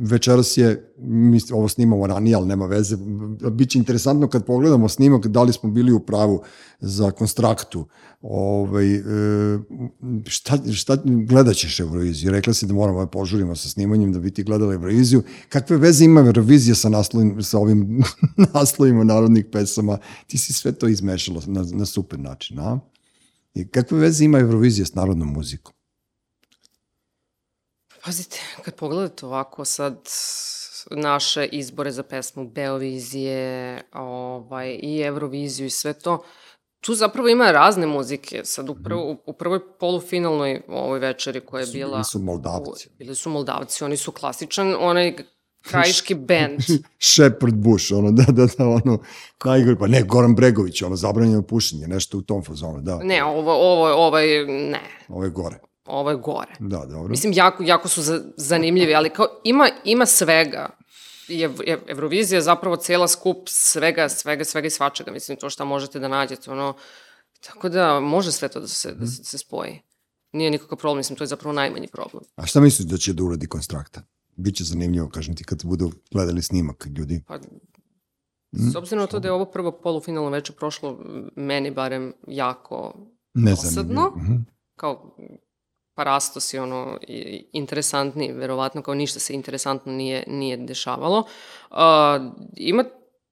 [0.00, 2.96] večeras je, mi ovo snimamo ranije, ali nema veze,
[3.50, 6.42] biće interesantno kad pogledamo snimak, da li smo bili u pravu
[6.80, 7.86] za konstraktu,
[8.22, 9.00] ovaj, e,
[10.38, 12.30] šta, šta gledat ćeš Euroviziju?
[12.30, 15.22] Rekla si da moramo da požurimo sa snimanjem da bi ti gledala Euroviziju.
[15.48, 18.02] Kakve veze ima Eurovizija sa, naslovim, sa ovim
[18.54, 19.98] naslovima narodnih pesama?
[20.26, 22.78] Ti si sve to izmešalo na, na super način, a?
[23.54, 25.74] I kakve veze ima Eurovizija s narodnom muzikom?
[28.04, 30.08] Pazite, kad pogledate ovako sad
[30.90, 36.22] naše izbore za pesmu Beovizije ovaj, i Euroviziju i sve to,
[36.80, 38.44] tu zapravo ima razne muzike.
[38.44, 41.90] Sad u, prvo, u, prvoj polufinalnoj ovoj večeri koja je bila...
[41.90, 42.88] Bili su Moldavci.
[42.88, 45.16] U, bili su Moldavci, oni su klasičan, onaj
[45.62, 46.60] krajiški bend.
[47.00, 48.98] Shepard Bush, ono, da, da, da, ono,
[49.44, 52.98] najgore, pa ne, Goran Bregović, ono, zabranjeno pušenje, nešto u tom fazonu, da.
[52.98, 54.80] Ne, ovo, ovo, ovaj, ne.
[55.08, 55.58] Ovo je gore.
[55.86, 56.52] Ovo je gore.
[56.58, 57.08] Da, dobro.
[57.08, 60.77] Mislim, jako, jako su za, zanimljivi, ali kao, ima, ima svega.
[61.28, 61.50] Je,
[61.86, 65.10] Eurovizija zapravo cela skup svega, svega, svega i svačega.
[65.10, 66.74] Mislim, to šta možete da nađete, ono,
[67.40, 69.80] tako da može sve to da se, da se, da se spoji.
[70.32, 72.22] Nije nikakav problem, mislim, to je zapravo najmanji problem.
[72.36, 74.02] A šta misliš da će da uradi konstrakta?
[74.36, 77.22] Biće zanimljivo, kažem ti, kad budu gledali snimak ljudi.
[77.26, 77.38] Pa,
[78.52, 80.98] s obzirom na to da je ovo prvo polufinalno večer prošlo,
[81.36, 82.94] meni barem jako
[83.34, 84.34] dosadno, Mhm.
[84.76, 85.16] kao
[85.98, 91.18] parastos i ono i- interesantni, verovatno kao ništa se interesantno nije, nije dešavalo.
[91.18, 91.76] Uh,
[92.56, 92.84] ima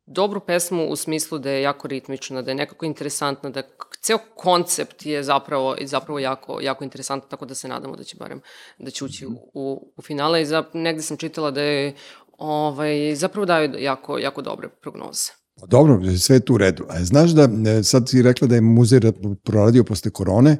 [0.07, 3.63] dobru pesmu u smislu da je jako ritmična, da je nekako interesantna, da
[4.03, 8.41] ceo koncept je zapravo, zapravo jako, jako interesantan, tako da se nadamo da će barem
[8.79, 11.95] da će ući u, u finale i za, negde sam čitala da je
[12.39, 15.46] ovaj, zapravo daju jako, jako dobre prognoze.
[15.61, 16.85] Pa Dobro, sve je tu u redu.
[16.88, 20.57] A znaš da, e, sad si rekla da je muzej ra- proradio posle korone,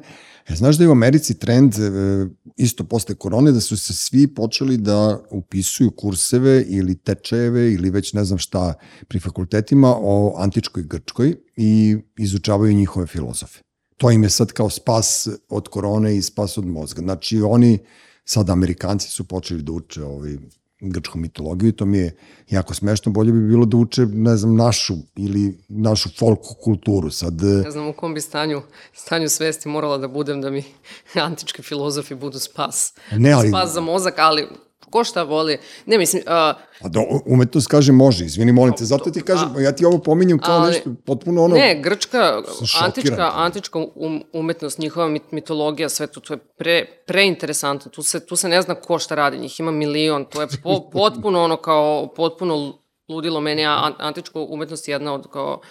[0.47, 1.79] e, znaš da je u Americi trend e,
[2.55, 8.13] isto posle korone da su se svi počeli da upisuju kurseve ili tečajeve ili već
[8.13, 8.73] ne znam šta
[9.07, 13.59] pri fakultetima o antičkoj Grčkoj i izučavaju njihove filozofe.
[13.97, 17.01] To im je sad kao spas od korone i spas od mozga.
[17.01, 17.79] Znači oni,
[18.25, 20.37] sad Amerikanci su počeli da uče ovaj,
[20.79, 22.15] grčku mitologiju i to mi je
[22.49, 23.11] jako smešno.
[23.11, 27.11] Bolje bi bilo da uče, ne znam, našu ili našu folk kulturu.
[27.11, 28.61] Sad, e, Ne znam u kom bi stanju,
[28.93, 30.63] stanju svesti morala da budem da mi
[31.27, 32.93] antički filozofi budu spas.
[33.11, 34.47] ne, ali, Spas za mozak, ali
[34.91, 35.57] ko šta voli.
[35.85, 36.31] Ne, mislim, uh,
[36.81, 40.39] a da, umetnost kaže može, izvini, molim te, zato ti kažem, ja ti ovo pominjem
[40.39, 41.55] kao ali- nešto potpuno ono...
[41.55, 42.41] ne, grčka,
[42.81, 47.91] antička, antička um, umetnost, njihova mit, mitologija, sve to, to je pre, preinteresantno.
[47.91, 50.81] Tu se, tu se ne zna ko šta radi, njih ima milion, to je po,
[50.93, 52.73] potpuno ono kao, potpuno
[53.09, 55.61] ludilo meni, a an- antička umetnost je jedna od kao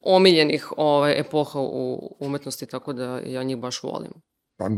[0.00, 4.12] omiljenih ovaj, epoha u umetnosti, tako da ja njih baš volim.
[4.56, 4.68] Pa, a,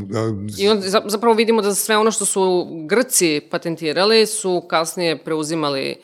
[0.58, 5.96] I onda za- zapravo vidimo da sve ono što su Grci patentirali su kasnije preuzimali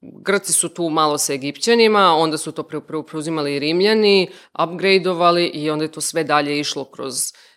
[0.00, 4.28] Grci su tu malo sa Egipćanima, onda su to pre, pre, preuzimali i Rimljani,
[4.64, 7.14] upgradeovali i onda je to sve dalje išlo kroz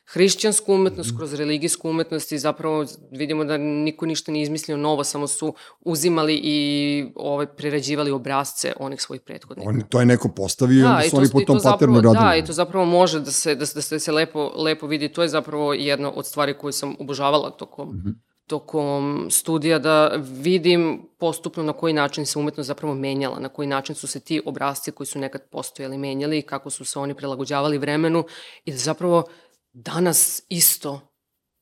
[0.09, 5.27] hrišćansku umetnost, kroz religijsku umetnost i zapravo vidimo da niko ništa nije izmislio novo, samo
[5.27, 6.57] su uzimali i
[7.15, 9.69] ovaj, prerađivali obrazce onih svojih prethodnika.
[9.69, 12.15] on, to je neko postavio onda i su oni po tom zapravo- paternu radili.
[12.21, 15.09] Da, i to zapravo može da se, da, da se, da se lepo, lepo vidi.
[15.09, 18.09] To je zapravo jedna od stvari koju sam obožavala tokom, Mhm.
[18.47, 20.83] tokom studija, da vidim
[21.17, 24.91] postupno na koji način se umetnost zapravo menjala, na koji način su se ti obrazci
[24.91, 28.23] koji su nekad postojali menjali i kako su se oni prilagođavali vremenu
[28.65, 29.23] i da zapravo
[29.73, 31.01] danas isto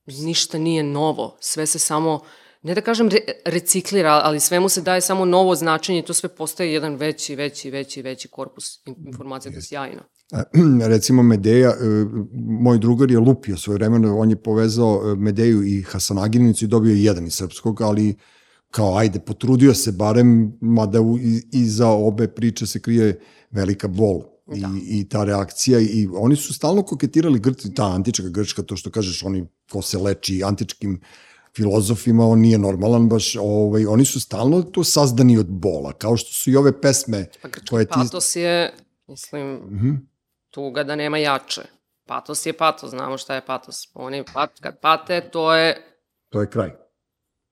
[0.05, 2.21] ništa nije novo, sve se samo
[2.67, 5.99] ne da kažem re, reciklira, ali svemu se daje samo novo značenje.
[5.99, 10.01] I to sve postaje jedan veći, veći, veći, veći korpus in- informacija, to je sjajno.
[10.93, 11.75] recimo Medeja, e,
[12.61, 16.91] moj drugar je lupio svoje vremeno, on je povezao e, Medeju i Hasanaginicu i dobio
[16.91, 18.15] je jedan iz srpskog, ali
[18.71, 20.99] kao ajde, potrudio se barem, mada
[21.51, 23.19] iza obe priče se krije
[23.51, 24.69] velika bol Da.
[24.83, 29.23] i ta reakcija i oni su stalno koketirali Grci, ta antička Grčka, to što kažeš,
[29.23, 31.01] oni ko se leči antičkim
[31.55, 36.31] filozofima, on nije normalan baš, ovaj, oni su stalno to sazdani od bola, kao što
[36.31, 37.91] su i ove pesme Pa grčki koje ti...
[37.95, 38.73] patos je,
[39.07, 39.91] mislim, Mhm.
[40.49, 41.61] tuga da nema jače.
[42.05, 43.89] Patos je patos, znamo šta je patos.
[43.93, 45.83] Oni pat, kad pate, to je
[46.29, 46.71] To je kraj.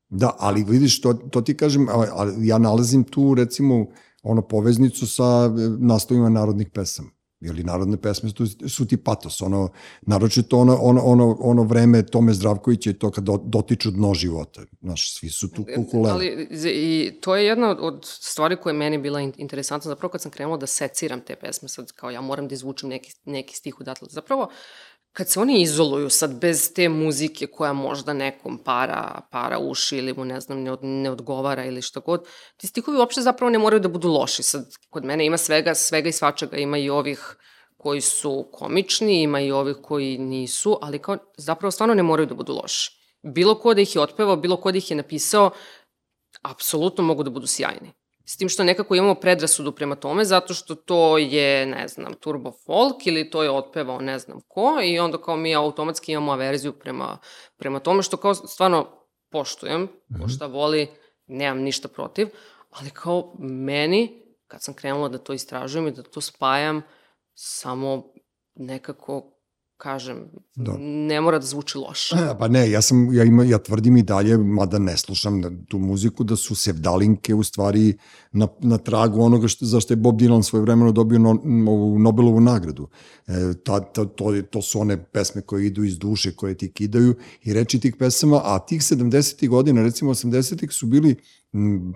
[0.10, 3.86] Da, ali vidiš, to, to ti kažem, a, a ja nalazim tu recimo
[4.26, 7.10] ono poveznicu sa e, naslovima narodnih pesama.
[7.40, 9.70] Jeli narodne pesme su, su ti patos, ono,
[10.02, 14.62] naročito ono, ono, ono, ono vreme Tome Zdravkovića i to kad do- dotiču dno života.
[14.82, 16.12] Znaš, svi su tu kukulele.
[16.12, 20.22] Ali i to je jedna od- stvari koja je meni bila in- interesantna, zapravo kad
[20.22, 23.82] sam krenula da seciram te pesme, sad kao ja moram da izvučem neki, neki stih
[23.82, 24.08] odatle.
[24.12, 24.50] Zapravo,
[25.16, 30.14] kad se oni izoluju sad bez te muzike koja možda nekom para, para uši ili
[30.14, 32.26] mu ne znam ne, od, ne odgovara ili šta god,
[32.58, 34.44] ti stihovi uopšte zapravo ne moraju da budu loši.
[34.44, 37.38] Sad kod mene ima svega, svega i svačega, ima i ovih
[37.78, 42.36] koji su komični, ima i ovih koji nisu, ali kao zapravo stvarno ne moraju da
[42.36, 42.92] budu loši.
[43.24, 45.52] Bilo ko da ih je otpevao, bilo ko da ih je napisao,
[46.42, 47.94] apsolutno mogu da budu sjajni.
[48.26, 52.52] S tim što nekako imamo predrasudu prema tome, zato što to je, ne znam, turbo
[52.66, 56.74] folk ili to je otpevao ne znam ko i onda kao mi automatski imamo averziju
[56.74, 57.18] prema,
[57.58, 58.88] prema tome što kao stvarno
[59.32, 59.88] poštujem,
[60.22, 60.88] ko šta voli,
[61.28, 62.28] nemam ništa protiv,
[62.70, 66.82] ali kao meni, kad sam krenula da to istražujem i da to spajam,
[67.34, 68.14] samo
[68.56, 69.35] nekako
[69.78, 70.76] kažem, da.
[70.80, 72.16] ne mora da zvuči loše.
[72.16, 75.78] A, pa ne, ja sam, ja, ima, ja tvrdim i dalje, mada ne slušam tu
[75.78, 77.98] muziku, da su sevdalinke u stvari
[78.32, 82.42] na, na tragu onoga što, zašto je Bob Dylan svoje vremeno dobio no, no, Nobelovu
[82.42, 82.88] nagradu.
[83.28, 87.16] E, ta, ta, to, to su one pesme koje idu iz duše, koje ti kidaju
[87.44, 89.48] i reči tih pesama, a tih 70.
[89.50, 90.72] godina, recimo 80.
[90.72, 91.16] su bili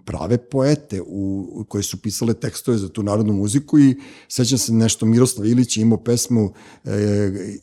[0.06, 3.96] prave poete u, koje su pisale tekstove za tu narodnu muziku i
[4.28, 6.54] sećam se nešto Miroslav Ilić je imao pesmu
[6.86, 6.90] e,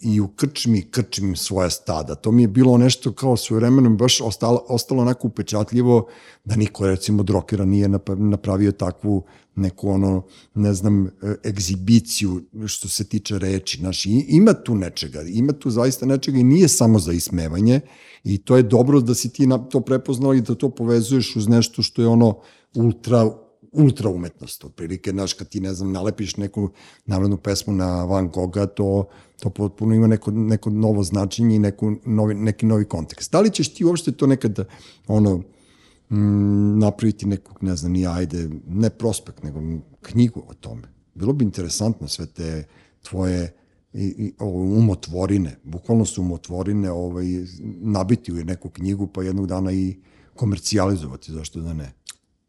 [0.00, 2.14] i u krčmi krčmim svoja stada.
[2.14, 6.08] To mi je bilo nešto kao svoje vremenom baš ostalo, ostalo onako upečatljivo
[6.46, 9.22] da niko recimo Drokera nije napravio takvu
[9.54, 10.22] neku ono,
[10.54, 11.10] ne znam, e,
[11.44, 13.78] egzibiciju što se tiče reči.
[13.78, 17.80] Znaš, ima tu nečega, ima tu zaista nečega i nije samo za ismevanje
[18.24, 21.82] i to je dobro da si ti to prepoznao i da to povezuješ uz nešto
[21.82, 22.38] što je ono
[22.74, 23.30] ultra
[23.72, 26.70] ultra umetnost, otprilike, znaš, kad ti, ne znam, nalepiš neku
[27.06, 29.04] narodnu pesmu na Van Gogha, to,
[29.40, 33.32] to potpuno ima neko, neko novo značenje i neku novi, neki novi kontekst.
[33.32, 34.64] Da li ćeš ti uopšte to nekada,
[35.06, 35.42] ono,
[36.10, 39.60] mm, napraviti nekog, ne znam, ni ajde, ne prospekt, nego
[40.02, 40.82] knjigu o tome.
[41.14, 42.64] Bilo bi interesantno sve te
[43.02, 43.54] tvoje
[43.92, 47.26] i, i umotvorine, bukvalno su umotvorine ovaj,
[47.80, 49.96] nabiti u neku knjigu pa jednog dana i
[50.34, 51.92] komercijalizovati, zašto da ne.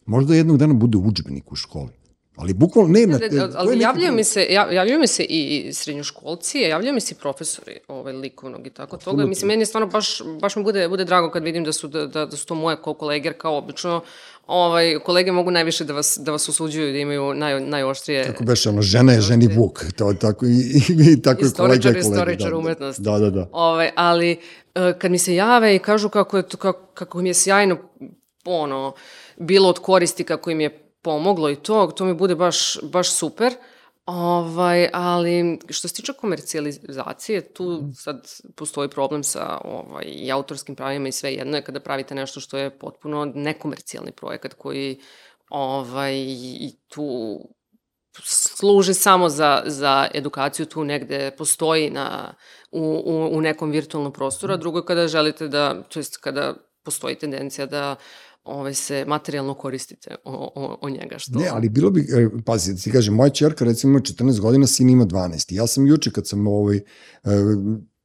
[0.05, 1.91] Možda jednog dana bude učbenik u školi.
[2.37, 3.19] Ali bukvalno ne na...
[3.19, 7.79] te, ali javljaju mi, se, javljaju mi se i srednjoškolci, javljaju mi se i profesori
[7.87, 9.25] ovaj, likovnog i tako toga.
[9.25, 12.07] Mislim, meni je stvarno baš, baš mi bude, bude drago kad vidim da su, da,
[12.07, 14.01] da, da su to moje kolege, kao obično
[14.47, 18.25] ovaj, kolege mogu najviše da vas, da vas usuđuju, da imaju naj, najoštrije...
[18.25, 21.89] Kako beše, ono, žena je ženi vuk, to, tako, i, i, i tako je kolega
[21.89, 21.99] i kolega.
[21.99, 23.01] Istoričar da, umetnosti.
[23.01, 23.49] Da, da, da.
[23.51, 24.39] Ovaj, ali,
[24.75, 27.77] e, kad mi se jave i kažu kako, je to, kako, kako mi je sjajno,
[28.45, 28.93] ono,
[29.37, 33.53] bilo od koristi, kako im je pomoglo i to, to mi bude baš, baš super.
[34.05, 41.07] Ovaj, ali što se tiče komercijalizacije, tu sad postoji problem sa ovaj, i autorskim pravima
[41.07, 44.99] i sve jedno je kada pravite nešto što je potpuno nekomercijalni projekat koji
[45.49, 47.39] ovaj, i tu
[48.23, 52.33] služi samo za, za edukaciju, tu negde postoji na,
[52.71, 56.53] u, u, u nekom virtualnom prostoru, a drugo je kada želite da, to jest kada
[56.83, 57.95] postoji tendencija da
[58.47, 61.19] ovaj, se materijalno koristite o, o, o njega.
[61.19, 61.39] Što...
[61.39, 64.67] Ne, ali bilo bi, e, pazi, da ti kažem, moja čerka recimo ima 14 godina,
[64.67, 65.53] sin ima 12.
[65.53, 66.81] Ja sam juče kad sam ovaj, e,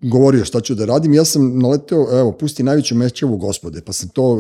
[0.03, 4.09] govorio šta ću da radim, ja sam naleteo, evo, pusti najveću mešćavu gospode, pa sam
[4.09, 4.39] to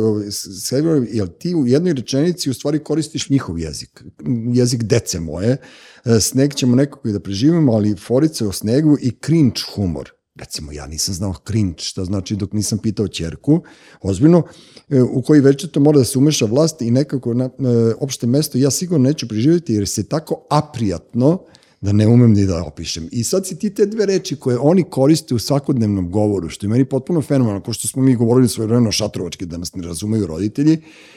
[0.62, 4.04] sevio, jel ti u jednoj rečenici u stvari koristiš njihov jezik,
[4.54, 5.56] jezik dece moje,
[6.04, 10.72] e, sneg ćemo nekako i da preživimo, ali forice o snegu i cringe humor recimo
[10.72, 13.62] ja nisam znao cringe, što znači dok nisam pitao čerku,
[14.02, 14.42] ozbiljno,
[14.88, 15.42] e, u koji
[15.72, 19.08] to mora da se umeša vlast i nekako na, na e, opšte mesto ja sigurno
[19.08, 21.44] neću preživjeti jer se tako aprijatno
[21.82, 23.08] da ne umem ni da opišem.
[23.12, 26.70] I sad si ti te dve reči koje oni koriste u svakodnevnom govoru, što je
[26.70, 30.72] meni potpuno fenomenalno, što smo mi govorili svoje vremeno šatrovački, da nas ne razumeju roditelji,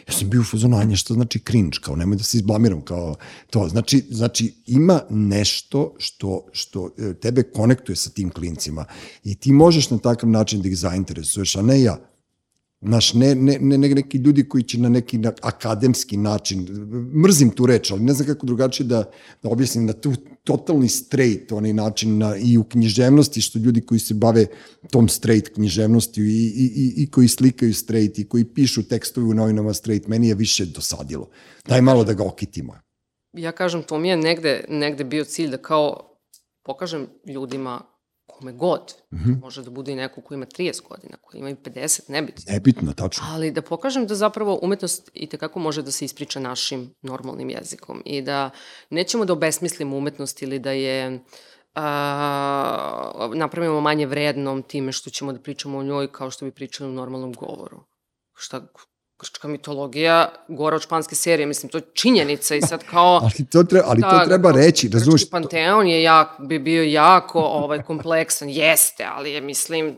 [0.07, 3.15] ja sam bio u fazonu, što znači cringe, kao nemoj da se izblamiram, kao
[3.49, 3.69] to.
[3.69, 8.85] Znači, znači ima nešto što, što e, tebe konektuje sa tim klincima
[9.23, 12.14] i ti možeš na takav način da ih zainteresuješ, a ne ja.
[12.85, 16.67] Znaš, ne, ne, ne, ne neki ljudi koji će na neki na akademski način,
[17.23, 19.03] mrzim tu reč, ali ne znam kako drugačije da,
[19.43, 23.99] da objasnim na tu totalni straight, onaj način na, i u književnosti, što ljudi koji
[23.99, 24.45] se bave
[24.91, 29.33] tom straight književnosti i, i, i, i koji slikaju straight i koji pišu tekstove u
[29.33, 31.29] novinama straight, meni je više dosadilo.
[31.67, 32.77] Daj malo da ga okitimo.
[33.33, 36.17] Ja kažem, to mi je negde, negde bio cilj da kao
[36.63, 37.81] pokažem ljudima
[38.37, 38.93] kome god.
[39.11, 39.41] Mm -hmm.
[39.41, 42.53] Može da bude i neko ko ima 30 godina, ko ima i 50, nebitno.
[42.53, 43.23] Nebitno, tačno.
[43.29, 48.01] Ali da pokažem da zapravo umetnost i tekako može da se ispriča našim normalnim jezikom
[48.05, 48.49] i da
[48.89, 51.19] nećemo da obesmislimo umetnost ili da je
[51.75, 56.89] a, napravimo manje vrednom time što ćemo da pričamo o njoj kao što bi pričali
[56.89, 57.83] u normalnom govoru.
[58.33, 58.67] Šta,
[59.19, 63.19] grčka mitologija gore od španske serije, mislim, to je činjenica i sad kao...
[63.23, 65.21] ali to treba, ali to treba reći, razumiješ?
[65.21, 69.95] Grčki panteon je jak, bi bio jako ovaj, kompleksan, jeste, ali je, mislim,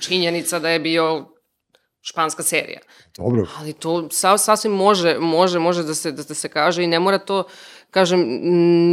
[0.00, 1.26] činjenica da je bio
[2.00, 2.80] španska serija.
[3.16, 3.46] Dobro.
[3.58, 7.00] Ali to sa, sasvim može, može, može da se, da, da se kaže i ne
[7.00, 7.44] mora to,
[7.90, 8.20] kažem,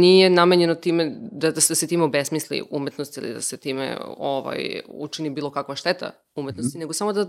[0.00, 5.30] nije namenjeno time da, da se time obesmisli umetnost ili da se time ovaj, učini
[5.30, 6.80] bilo kakva šteta umetnosti, mm.
[6.80, 7.26] nego samo da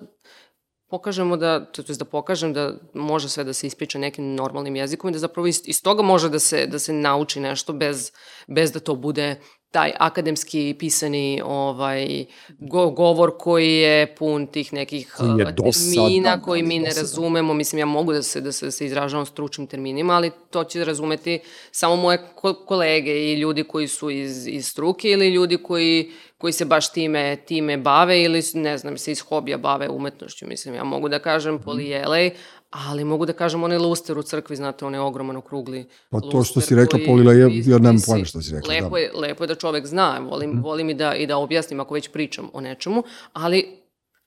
[0.89, 5.09] pokažemo da, to je da pokažem da može sve da se ispriča nekim normalnim jezikom
[5.09, 8.11] i da zapravo iz, iz toga može da se, da se nauči nešto bez,
[8.47, 9.35] bez da to bude
[9.75, 12.25] taj akademski pisani ovaj
[12.59, 17.53] go, govor koji je pun tih nekih Koji dosadan, termina koji ali mi ne razumemo.
[17.53, 20.85] Mislim, ja mogu da se, da se, da se izražavam stručnim terminima, ali to će
[20.85, 21.39] razumeti
[21.71, 26.53] samo moje ko kolege i ljudi koji su iz, iz struke ili ljudi koji, koji
[26.53, 30.47] se baš time, time bave ili, ne znam, se iz hobija bave umetnošću.
[30.47, 32.31] Mislim, ja mogu da kažem polijelej,
[32.77, 36.61] ali mogu da kažem onaj luster u crkvi, znate, onaj ogroman okrugli Pa to što
[36.61, 38.73] si rekla, koji- Polila, ja, ja nemam pojma što si rekla.
[38.73, 38.97] Lepo da.
[38.97, 40.59] je, lepo je da čovek zna, volim, Mhm.
[40.59, 43.03] volim i da, i da objasnim ako već pričam o nečemu,
[43.33, 43.65] ali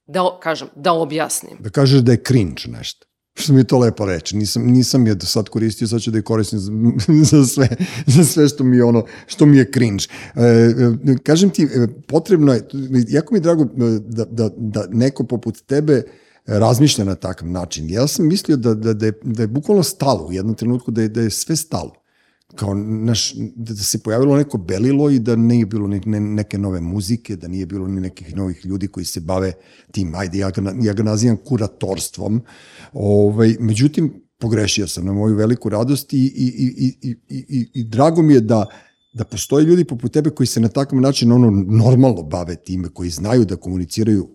[0.07, 1.57] da, kažem, da objasnim.
[1.61, 3.07] Da kažeš da je cringe nešto.
[3.35, 4.37] Što mi je to lepo reći.
[4.37, 6.73] Nisam, nisam je do sad koristio, sad ću da je koristim za,
[7.33, 7.69] za, sve,
[8.07, 10.05] za sve što mi je ono, što mi je cringe.
[10.37, 11.69] E, e, kažem ti, e,
[12.03, 12.63] potrebno je,
[13.09, 13.67] jako mi je drago e,
[14.01, 16.03] da, da, da neko poput tebe
[16.49, 17.91] razmišlja na takav način.
[17.91, 21.03] Ja sam mislio da, da, da, je, da je bukvalno stalo u jednom trenutku, da
[21.03, 21.93] je, da je sve stalo
[22.55, 26.81] kao naš, da se pojavilo neko belilo i da nije bilo ne, ne, neke nove
[26.81, 29.53] muzike, da nije bilo ni nekih novih ljudi koji se bave
[29.93, 32.41] tim, ajde, ja ga, ja ga nazivam kuratorstvom.
[32.93, 37.85] Ovaj, međutim, pogrešio sam na moju veliku radost i, i, i, i, i, i, i
[37.85, 38.67] drago mi je da
[39.13, 43.11] da postoje ljudi poput tebe koji se na takav način ono normalno bave time, koji
[43.11, 44.29] znaju da komuniciraju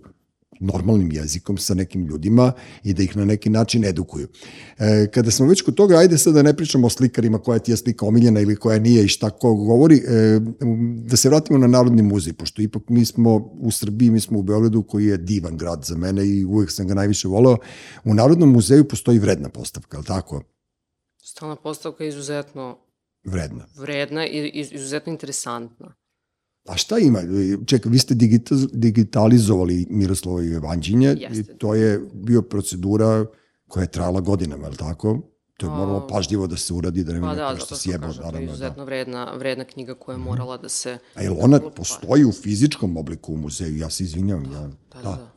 [0.60, 2.52] normalnim jezikom sa nekim ljudima
[2.84, 4.28] i da ih na neki način edukuju.
[4.78, 7.72] E, kada smo već kod toga, ajde sad da ne pričamo o slikarima koja ti
[7.72, 10.40] je slika omiljena ili koja nije i šta ko govori, e,
[11.06, 14.44] da se vratimo na Narodni muzej, pošto ipak mi smo u Srbiji, mi smo u
[14.44, 17.58] Beogradu koji je divan grad za mene i uvek sam ga najviše voleo.
[18.04, 20.44] U Narodnom muzeju postoji vredna postavka, je li tako?
[21.24, 22.78] Stalna postavka je izuzetno
[23.26, 23.66] Vredna.
[23.78, 25.94] vredna i izuzetno interesantna.
[26.66, 27.20] A šta ima?
[27.66, 31.54] Čekaj, vi ste digita, digitalizovali Miroslovo Evanđinje Jeste.
[31.54, 33.26] i to je bio procedura
[33.68, 35.22] koja je trajala godinama, je li tako?
[35.58, 38.22] To je moralo pažljivo da se uradi, da nema Pa neko da, nešto sjebao, kažem,
[38.22, 38.48] to je naravno.
[38.48, 38.54] Da.
[38.54, 40.98] izuzetno vredna, vredna knjiga koja je morala da se...
[41.16, 43.78] A jel ona postoji u fizičkom obliku u muzeju?
[43.78, 44.52] Ja se izvinjavam.
[44.54, 45.32] Ja, Da, da, da.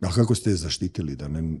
[0.00, 0.08] da.
[0.08, 1.16] A kako ste je zaštitili?
[1.16, 1.42] Da, ne,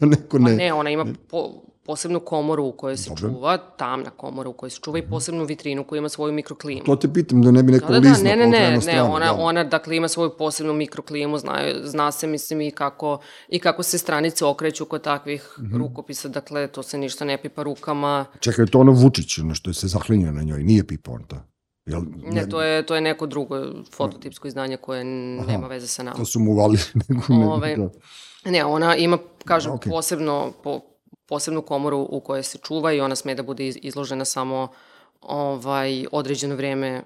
[0.00, 0.56] da neko Pa ne...
[0.56, 3.28] ne, ona ima po, posebnu komoru u kojoj se Dobro.
[3.28, 6.84] čuva, tamna komora u kojoj se čuva i posebnu vitrinu koja ima svoju mikroklimu.
[6.84, 9.02] To te pitam da ne bi neko Da, da, da, lizno ne, ne, ne, ne,
[9.02, 9.34] ona, da.
[9.34, 13.18] ona, dakle, ima svoju posebnu mikroklimu, znaju, zna se, mislim, i kako,
[13.48, 15.76] i kako se stranice okreću kod takvih Mhm.
[15.76, 19.74] rukopisa, dakle, to se ništa ne pipa rukama, Čekaj, to ono Vučić, ono što je
[19.74, 21.36] se zahlinio na njoj, nije pipo on to.
[21.86, 23.56] Jel, ne, to je, to je neko drugo
[23.92, 26.16] fototipsko izdanje koje nema veze sa nama.
[26.16, 26.78] To su mu uvali.
[27.08, 27.88] Nego, ne, Ovaj, da.
[28.44, 29.90] Ne, ona ima, kažem, okay.
[29.90, 30.80] posebno, po,
[31.32, 34.68] posebnu komoru u kojoj se čuva i ona sme da bude iz- izložena samo
[35.20, 37.02] ovaj, određeno vreme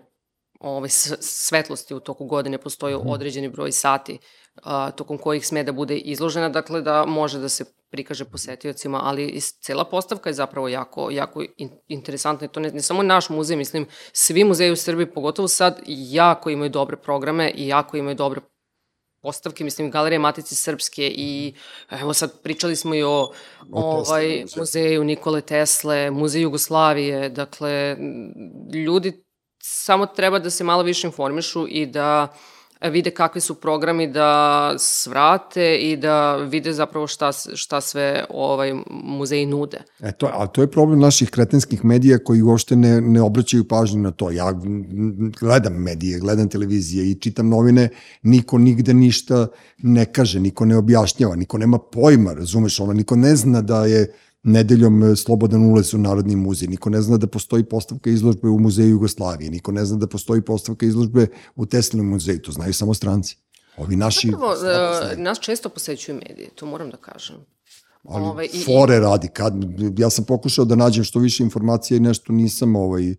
[0.61, 0.89] ovaj,
[1.21, 3.09] svetlosti u toku godine postoji Mhm.
[3.09, 4.19] određeni broj sati
[4.63, 9.27] a, tokom kojih sme da bude izložena, dakle da može da se prikaže posetiocima, ali
[9.61, 13.57] cela postavka je zapravo jako, jako in, interesantna i to ne, ne samo naš muzej,
[13.57, 18.41] mislim, svi muzeji u Srbiji, pogotovo sad, jako imaju dobre programe i jako imaju dobre
[19.23, 21.55] postavke, mislim, Galerija Matice Srpske i
[21.91, 23.33] evo sad pričali smo i o,
[23.73, 24.47] ovaj, muzeju.
[24.57, 27.97] muzeju Nikole Tesle, muzej Jugoslavije, dakle,
[28.75, 29.25] ljudi
[29.63, 32.37] samo treba da se malo više informišu i da
[32.81, 39.47] vide kakvi su programi da svrate i da vide zapravo šta, šta sve ovaj muzeji
[39.47, 39.79] nude.
[40.01, 44.03] E to, a to je problem naših kretenskih medija koji uopšte ne, ne obraćaju pažnju
[44.03, 44.31] na to.
[44.31, 44.53] Ja
[45.41, 47.89] gledam medije, gledam televizije i čitam novine,
[48.23, 49.47] niko nigde ništa
[49.79, 54.13] ne kaže, niko ne objašnjava, niko nema pojma, razumeš, ono, niko ne zna da je
[54.47, 58.59] nedeljom e, slobodan ulaz u Narodni muzej, niko ne zna da postoji postavka izložbe u
[58.59, 61.27] Muzeju Jugoslavije, niko ne zna da postoji postavka izložbe
[61.57, 63.37] u Teslinom muzeju, to znaju samo stranci.
[63.77, 64.29] Ovi naši...
[64.29, 65.19] E, znaju.
[65.19, 67.37] nas često posećuju mediji, to moram da kažem.
[68.05, 69.29] ali ovaj, i- fore radi.
[69.29, 69.55] Kad,
[69.99, 73.15] ja sam pokušao da nađem što više informacija i nešto nisam ovaj,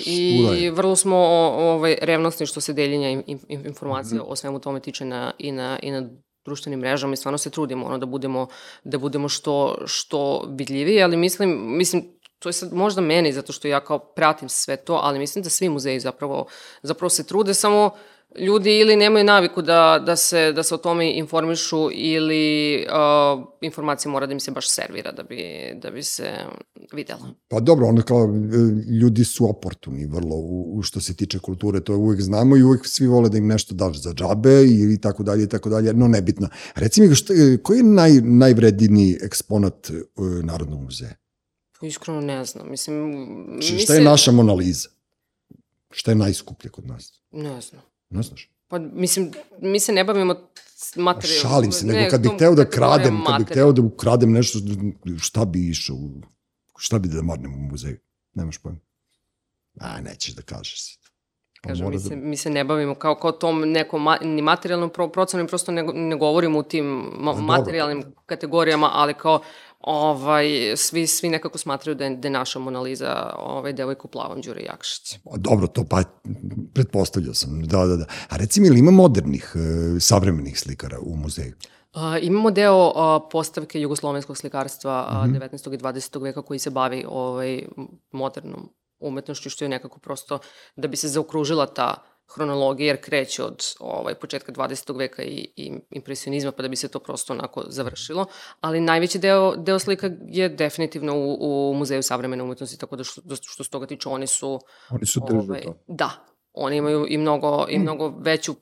[0.00, 4.30] Štura I vrlo smo ovaj, revnosni što se deljenja informacija Mhm.
[4.30, 6.08] o svemu tome tiče na, i, na, i na
[6.44, 8.46] društvenim mrežama i stvarno se trudimo ono, da budemo,
[8.84, 13.68] da budemo što, što vidljiviji, ali mislim, mislim to je sad možda meni, zato što
[13.68, 16.46] ja kao pratim sve to, ali mislim da svi muzeji zapravo,
[16.82, 17.90] zapravo se trude, samo
[18.38, 24.12] ljudi ili nemaju naviku da, da, se, da se o tome informišu ili uh, informacija
[24.12, 25.38] mora da im se baš servira da bi,
[25.82, 26.24] da bi se
[26.92, 27.30] videla.
[27.48, 28.28] Pa dobro, ono kao e,
[29.00, 32.86] ljudi su oportuni vrlo u, u što se tiče kulture, to uvek znamo i uvek
[32.86, 36.08] svi vole da im nešto daš za džabe i tako dalje i tako dalje, no
[36.08, 36.48] nebitno.
[36.74, 39.92] Reci mi, šta, e, koji je naj, najvredniji eksponat e,
[40.42, 41.14] Narodnog muzeja?
[41.82, 42.70] Iskreno ne znam.
[42.70, 43.12] Mislim,
[43.62, 44.88] Či, mi šta je se- naša Mona Lisa?
[45.90, 47.22] Šta je najskuplje kod nas?
[47.30, 47.82] Ne znam.
[48.10, 48.50] Ne znaš?
[48.68, 50.34] Pa, mislim, mi se ne bavimo
[50.96, 51.42] Ma materijalom.
[51.42, 54.58] šalim se, nego kad bih hteo da kradem, kad bih hteo da ukradem nešto,
[55.18, 55.96] šta bi išao,
[56.78, 57.96] šta bi da marnem u muzeju?
[58.34, 58.78] Nemaš pojma.
[59.76, 60.98] A, nećeš da kažeš si.
[61.60, 64.42] Kažem, mora mi, da- se, mi se ne bavimo kao, kao tom nekom ma, ni
[64.42, 66.86] materijalnom pro, procenom, prosto ne, ne govorimo u tim
[67.18, 67.42] ma, dobro.
[67.42, 69.42] materijalnim kategorijama, ali kao
[69.80, 74.40] ovaj, svi, svi nekako smatraju da je, da je naša Monaliza ovaj, devojka u plavom
[74.40, 75.18] Đure Jakšić.
[75.36, 76.02] Dobro, to pa
[76.74, 78.04] pretpostavljao sam, da, da, da.
[78.28, 79.52] A recimo, ili ima modernih,
[79.96, 81.52] e, savremenih slikara u muzeju?
[81.92, 85.34] A, imamo deo a, postavke jugoslovenskog slikarstva a, Mhm.
[85.34, 85.74] 19.
[85.74, 86.22] i 20.
[86.22, 87.62] veka koji se bavi ovaj,
[88.12, 88.68] modernom
[88.98, 90.38] umetnošću, što je nekako prosto
[90.76, 91.94] da bi se zaokružila ta
[92.34, 94.98] hronologija, jer kreće od ovaj, početka 20.
[94.98, 98.26] veka i, i impresionizma, pa da bi se to prosto onako završilo.
[98.60, 103.22] Ali najveći deo, deo slika je definitivno u, u Muzeju savremene umetnosti, tako da što,
[103.40, 104.60] što se toga tiče, oni su...
[104.90, 105.74] Oni su držali ovaj, to.
[105.86, 106.10] Da,
[106.52, 108.54] oni imaju i mnogo, i mnogo veću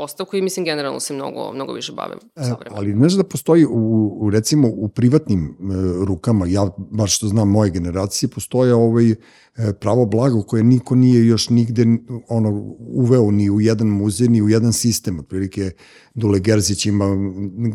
[0.00, 2.78] postavku i mislim generalno se mnogo, mnogo više bave E, savremenom.
[2.78, 5.54] ali znaš da postoji u, u recimo u privatnim e,
[6.04, 9.16] rukama, ja baš što znam moje generacije, postoje ovaj e,
[9.80, 11.84] pravo blago koje niko nije još nigde
[12.28, 15.18] ono uveo ni u jedan muzej, ni u jedan sistem.
[15.18, 15.70] Otprilike
[16.14, 17.06] Dule Gerzić ima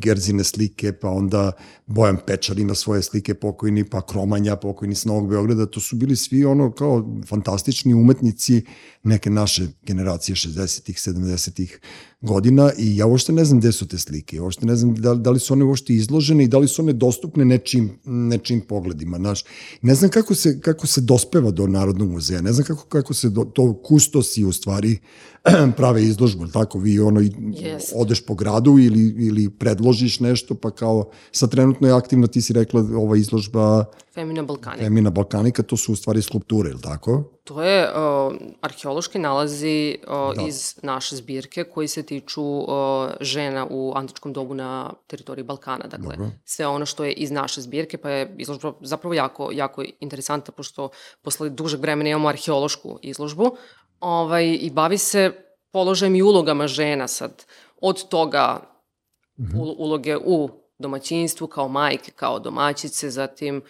[0.02, 1.52] Gerzine slike, pa onda
[1.86, 5.66] Bojan Pečar ima svoje slike pokojni, pa Kromanja pokojni s Novog Beograda.
[5.66, 8.66] To su bili svi ono kao fantastični umetnici
[9.04, 11.80] neke naše generacije 60-ih, 70-ih
[12.26, 15.32] godina i ja uopšte ne znam gde su te slike, uopšte ne znam da, da
[15.32, 19.44] li su one uopšte izložene i da li su one dostupne nečim, nečim pogledima, znaš.
[19.82, 23.30] Ne znam kako se, kako se dospeva do Narodnog muzeja, ne znam kako, kako se
[23.30, 24.98] do, to kustosi u stvari
[25.78, 27.94] prave izložbu, tako vi ono i Jeste.
[27.96, 32.54] odeš po gradu ili, ili predložiš nešto pa kao sad trenutno je aktivno ti si
[32.54, 33.86] rekla ova izložba
[34.16, 34.84] Femina Balkanika.
[34.84, 37.24] Femina Balkanika, to su u stvari skulpture, jel tako?
[37.44, 40.48] To je uh, arheološki nalazi uh, Da.
[40.48, 42.68] iz naše zbirke koji se tiču uh,
[43.22, 45.88] žena u antičkom dobu na teritoriji Balkana.
[45.88, 46.32] Dakle, Dobro.
[46.46, 50.90] sve ono što je iz naše zbirke, pa je izložba zapravo jako, jako interesanta, pošto
[51.22, 53.56] posle dužeg vremena imamo arheološku izložbu
[54.00, 55.32] ovaj, i bavi se
[55.72, 57.46] položajem i ulogama žena sad.
[57.82, 58.60] Od toga
[59.38, 60.50] ul- uloge u
[60.80, 63.62] domaćinstvu, kao majke, kao domaćice, zatim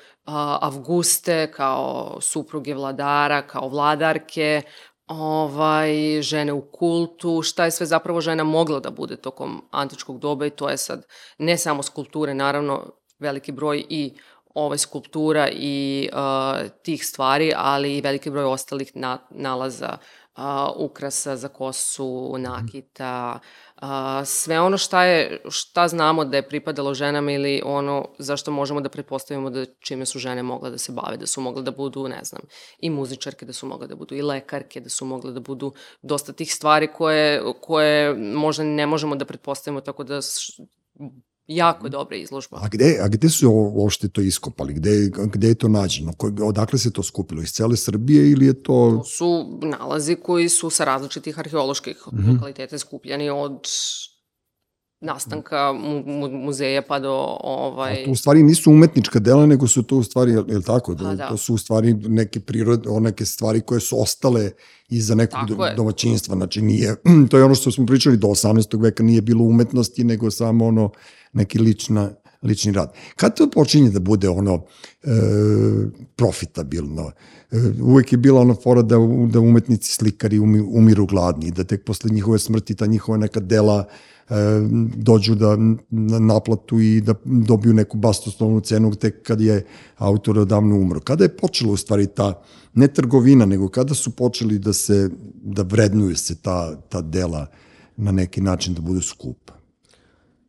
[0.61, 4.61] Avguste, kao supruge vladara, kao vladarke,
[5.07, 10.45] ovaj, žene u kultu, šta je sve zapravo žena mogla da bude tokom antičkog doba
[10.45, 11.05] i to je sad
[11.37, 14.13] ne samo skulpture, naravno veliki broj i
[14.55, 19.97] ovaj skulptura i uh, tih stvari, ali i veliki broj ostalih na, nalaza,
[20.37, 20.43] uh,
[20.77, 23.39] ukrasa za kosu, nakita,
[23.85, 28.81] uh, sve ono šta je, šta znamo da je pripadalo ženama ili ono zašto možemo
[28.81, 32.07] da pretpostavimo da čime su žene mogle da se bave, da su mogle da budu,
[32.07, 32.41] ne znam,
[32.79, 36.33] i muzičarke, da su mogle da budu i lekarke, da su mogle da budu dosta
[36.33, 40.21] tih stvari koje, koje možda ne možemo da pretpostavimo, tako da
[41.47, 42.57] jako je dobra izložba.
[42.61, 44.73] A gde, a gde su uopšte to iskopali?
[44.73, 46.13] Gde, gde je to nađeno?
[46.43, 47.41] Odakle se to skupilo?
[47.41, 48.91] Iz cele Srbije ili je to...
[48.97, 52.27] To su nalazi koji su sa različitih arheoloških mm Mhm.
[52.29, 52.33] -hmm.
[52.33, 53.67] lokaliteta skupljani od
[55.01, 58.03] nastanka mu, mu, muzeja pa do ovaj...
[58.05, 60.95] To u stvari nisu umetnička dela, nego su to u stvari, je li tako?
[60.95, 61.29] Pa da.
[61.29, 64.51] To su u stvari neke prirode, neke stvari koje su ostale
[64.89, 66.35] iza nekog do, domaćinstva.
[66.35, 66.95] Znači nije,
[67.29, 68.81] to je ono što smo pričali do 18.
[68.81, 70.89] veka, nije bilo umetnosti, nego samo ono
[71.35, 72.09] neki lična,
[72.43, 72.93] lični rad.
[73.15, 74.63] Kad to počinje da bude ono
[75.03, 75.09] e,
[76.15, 77.11] profitabilno?
[77.51, 78.95] E, uvek je bila ona fora da,
[79.29, 83.85] da umetnici slikari umi, umiru gladni, da tek posle njihove smrti ta njihova neka dela
[84.29, 84.35] e,
[84.95, 85.55] dođu da
[85.89, 89.65] na naplatu i da dobiju neku basnoslovnu cenu tek kad je
[89.97, 90.99] autor odavno umro.
[90.99, 92.41] Kada je počela u stvari ta
[92.73, 95.09] ne trgovina, nego kada su počeli da se
[95.43, 97.47] da vrednuju se ta ta dela
[97.97, 99.53] na neki način da budu skupa.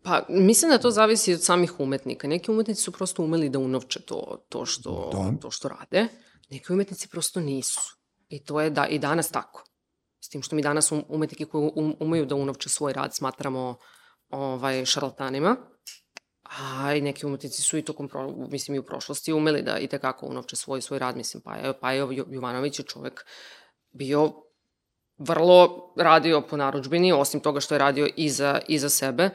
[0.06, 2.28] Pa, mislim da to zavisi od samih umetnika.
[2.28, 5.32] Neki umetnici su prosto umeli da unovče to, to, što, Da.
[5.40, 6.08] to što rade.
[6.50, 7.80] Neki umetnici prosto nisu.
[8.28, 9.64] I to je da, i danas tako.
[10.20, 13.78] S tim što mi danas um, umetnike koji um, umeju da unovče svoj rad smatramo
[14.30, 15.56] ovaj, šarlatanima.
[16.42, 19.86] A i neki umetnici su i tokom, pro, mislim, i u prošlosti umeli da i
[19.86, 21.16] tekako unovče svoj, svoj rad.
[21.16, 23.24] Mislim, pa je, pa Jovanović je čovek
[23.90, 24.32] bio
[25.18, 29.30] vrlo radio po naručbini, osim toga što je radio i za, i za sebe,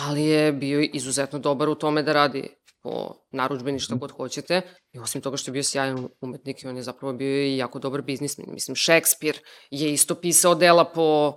[0.00, 2.48] ali je bio izuzetno dobar u tome da radi
[2.82, 4.62] po naručbini šta god hoćete
[4.92, 7.78] i osim toga što je bio sjajan umetnik i on je zapravo bio i jako
[7.78, 8.46] dobar biznismen.
[8.52, 9.38] Mislim, Šekspir
[9.70, 11.36] je isto pisao dela po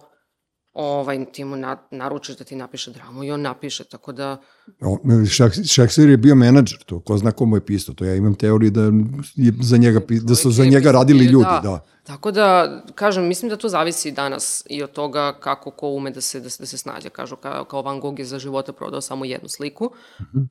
[0.76, 4.38] ovaj, ti mu na, naručiš da ti napiše dramu i on napiše, tako da
[5.68, 8.82] Šekspir je bio menadžer, to ko zna komu je pisao, to ja imam teoriju da
[9.36, 11.60] je za njega da su za je, njega radili ljudi, da.
[11.64, 11.86] da.
[12.04, 16.22] Tako da, kažem, mislim da to zavisi danas i od toga kako ko ume da
[16.22, 17.10] se, da se, da se snađe.
[17.10, 19.92] Kažu, kao, kao Van Gogh je za života prodao samo jednu sliku,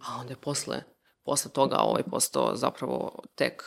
[0.00, 0.82] a onda je posle,
[1.24, 3.62] posle toga ovaj postao zapravo tek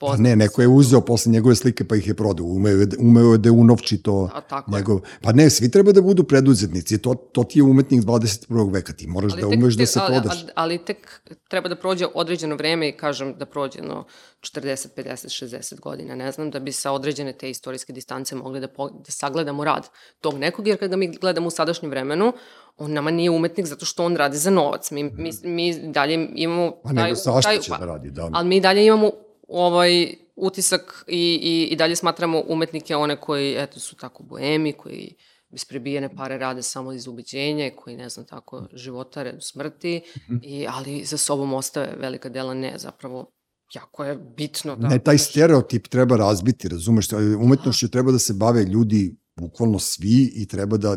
[0.00, 2.46] Pa ne, neko je uzeo posle njegove slike pa ih je prodao.
[2.46, 4.78] Umeo, je- umeo je da unovči to A, tako je.
[4.78, 5.00] njegov...
[5.22, 6.98] Pa ne, svi treba da budu preduzetnici.
[6.98, 8.72] To, to ti je umetnik 21.
[8.72, 8.92] veka.
[8.92, 10.40] Ti moraš da tek umeš da se ali, prodaš.
[10.40, 14.04] Ali, ali tek treba da prođe određeno vreme i kažem da prođe no
[14.40, 18.68] 40, 50, 60 godina, ne znam, da bi sa određene te istorijske distance mogli da,
[18.68, 19.88] po, da sagledamo rad
[20.20, 22.32] tog nekog, jer kada mi gledamo u sadašnjem vremenu,
[22.76, 24.90] on nama nije umetnik zato što on radi za novac.
[24.90, 26.72] Mi, mi, mi dalje imamo...
[26.84, 28.30] Pa nego će da radi, da.
[28.32, 29.10] Ali mi dalje imamo
[29.50, 35.14] ovaj utisak i, i, i dalje smatramo umetnike one koji, eto, su tako boemi, koji
[35.50, 40.36] bez prebijene pare rade samo iz ubeđenja, koji, ne znam, tako, životare do smrti, Mhm.
[40.42, 43.30] i, ali za sobom ostave velika dela ne, zapravo,
[43.74, 44.88] jako je bitno da...
[44.88, 47.06] Ne, taj stereotip treba razbiti, razumeš?
[47.40, 50.96] Umetnošću treba da se bave ljudi bukvalno svi i treba da,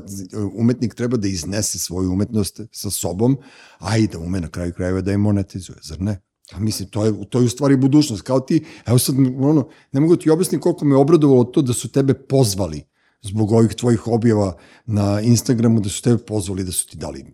[0.56, 3.38] umetnik treba da iznese svoju umetnost sa sobom,
[3.78, 6.22] a i da ume na kraju krajeva da je monetizuje, zar ne?
[6.52, 8.22] A mislim, to je, to je u stvari budućnost.
[8.22, 11.92] Kao ti, evo sad, ono, ne mogu ti objasniti koliko me obradovalo to da su
[11.92, 12.84] tebe pozvali
[13.22, 17.26] zbog ovih tvojih objava na Instagramu, da su tebe pozvali, da su ti dali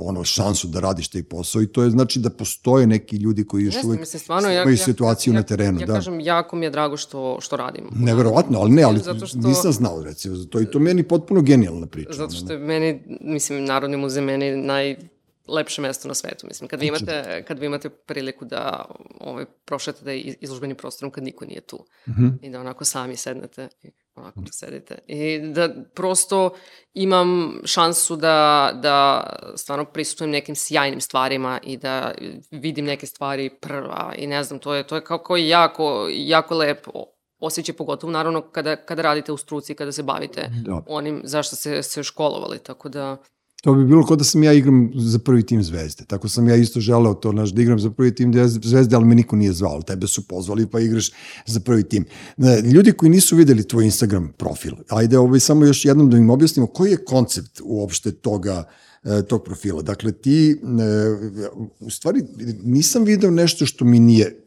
[0.00, 3.64] ono šansu da radiš taj posao i to je znači da postoje neki ljudi koji
[3.64, 5.80] još Jeste, uvek mislim, stvarno, ja, imaju ja, situaciju ja, na terenu.
[5.80, 5.92] Ja da.
[5.92, 7.84] kažem, jako mi je drago što, što radim.
[7.94, 11.40] Neverovatno, ali ne, ali Zato što- nisam znao, recimo, za to i to meni potpuno
[11.42, 12.12] genijalna priča.
[12.12, 14.56] Zato što je meni, mislim, Narodni muzej meni
[15.52, 16.46] najlepše mesto na svetu.
[16.46, 18.84] Mislim, kad vi imate, kad vi imate priliku da
[19.20, 22.26] ovaj, prošetate iz- izložbenim prostorom kad niko nije tu Mhm.
[22.42, 24.98] i da onako sami sednete i onako da sedite.
[25.06, 26.50] I da prosto
[26.94, 27.28] imam
[27.64, 29.22] šansu da, da
[29.56, 32.14] stvarno prisutujem nekim sjajnim stvarima i da
[32.52, 36.90] vidim neke stvari prva i ne znam, to je, to je kako jako, jako lepo
[37.38, 40.82] osjećaj, pogotovo naravno kada, kada radite u struci, kada se bavite Da.
[40.86, 43.16] onim zašto se, se školovali, tako da...
[43.62, 46.04] To bi bilo kao da sam ja igram za prvi tim Zvezde.
[46.04, 48.32] Tako sam ja isto želeo to, naš, da igram za prvi tim
[48.62, 49.82] Zvezde, ali me niko nije zvao.
[49.82, 51.10] Tebe su pozvali pa igraš
[51.46, 52.04] za prvi tim.
[52.36, 56.30] Ne, Ljudi koji nisu videli tvoj Instagram profil, ajde ovaj, samo još jednom da im
[56.30, 58.64] objasnimo koji je koncept uopšte toga
[59.04, 59.82] e, tog profila.
[59.82, 60.56] Dakle, ti, e,
[61.80, 62.22] u stvari,
[62.62, 64.41] nisam video nešto što mi nije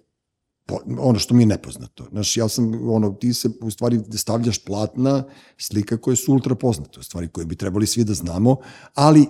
[0.99, 2.05] ono što mi je nepoznato.
[2.11, 5.23] Znaš, ja sam, ono, ti se u stvari stavljaš platna
[5.57, 8.57] slika koje su ultra poznate, u stvari koje bi trebali svi da znamo,
[8.93, 9.27] ali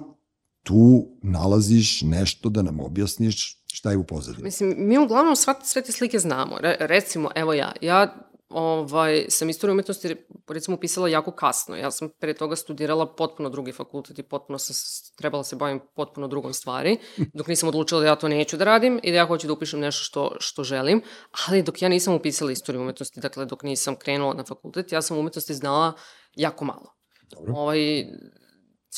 [0.64, 4.44] tu nalaziš nešto da nam objasniš šta je u pozadini.
[4.44, 6.58] Mislim, mi uglavnom sva, sve te slike znamo.
[6.60, 10.16] Re, recimo, evo ja, ja ovaj, sam istoriju umetnosti
[10.48, 11.76] recimo upisala jako kasno.
[11.76, 14.76] Ja sam pre toga studirala potpuno drugi fakultet i potpuno sam
[15.18, 16.98] trebala se bavim potpuno drugom stvari,
[17.38, 19.80] dok nisam odlučila da ja to neću da radim i da ja hoću da upišem
[19.80, 21.02] nešto što, što želim,
[21.48, 25.18] ali dok ja nisam upisala istoriju umetnosti, dakle dok nisam krenula na fakultet, ja sam
[25.18, 25.94] umetnosti znala
[26.36, 26.96] jako malo.
[27.32, 27.54] Dobro.
[27.56, 28.06] Ovaj,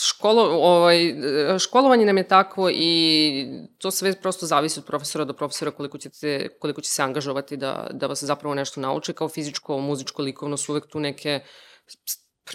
[0.05, 1.15] školo, ovaj,
[1.59, 3.45] školovanje nam je takvo i
[3.77, 7.87] to sve prosto zavisi od profesora do profesora koliko, ćete, koliko će se angažovati da,
[7.93, 9.13] da vas zapravo nešto nauči.
[9.13, 11.39] Kao fizičko, muzičko, likovno su uvek tu neke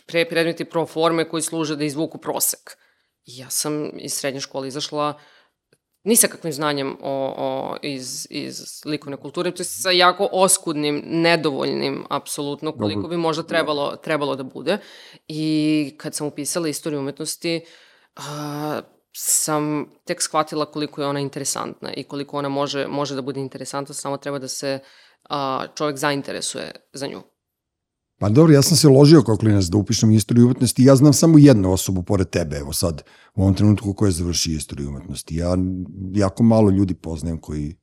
[0.06, 2.76] pre predmeti pro forme koji služe da izvuku prosek.
[3.24, 5.20] I ja sam iz srednje škole izašla
[6.04, 11.02] ni sa kakvim znanjem o, o, iz, iz likovne kulture, to je sa jako oskudnim,
[11.06, 14.78] nedovoljnim, apsolutno, koliko bi možda trebalo, trebalo da bude.
[15.28, 17.60] I kad sam upisala istoriju umetnosti,
[18.16, 18.80] a,
[19.12, 23.94] sam tek shvatila koliko je ona interesantna i koliko ona može, može da bude interesantna,
[23.94, 24.78] samo treba da se
[25.28, 27.22] a, čovek zainteresuje za nju.
[28.22, 31.38] Pa dobro, ja sam se ložio kao klinac da upišem istoriju umetnosti ja znam samo
[31.38, 33.02] jednu osobu pored tebe, evo sad,
[33.34, 35.36] u ovom trenutku koja završi istoriju umetnosti.
[35.36, 35.56] Ja
[36.14, 37.76] jako malo ljudi poznajem koji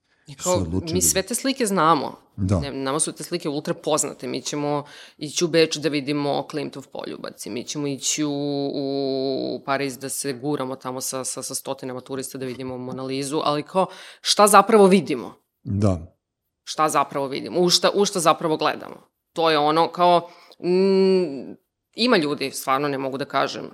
[0.44, 0.94] kao, odlučili.
[0.94, 2.16] mi sve te slike znamo.
[2.38, 2.60] Da.
[2.60, 4.28] Ne, nama su te slike ultra poznate.
[4.28, 4.84] Mi ćemo
[5.18, 8.32] ići u Beč da vidimo Klimtov poljubac i mi ćemo ići u,
[8.74, 13.64] u Pariz da se guramo tamo sa, sa, sa stotinama turista da vidimo Monalizu, ali
[13.64, 13.88] kao
[14.22, 15.34] šta zapravo vidimo?
[15.64, 16.16] Da.
[16.64, 17.60] Šta zapravo vidimo?
[17.60, 19.10] U šta, u šta zapravo gledamo?
[19.34, 20.30] To je ono kao...
[20.64, 21.54] Mm,
[21.96, 23.70] ima ljudi, stvarno ne mogu da kažem,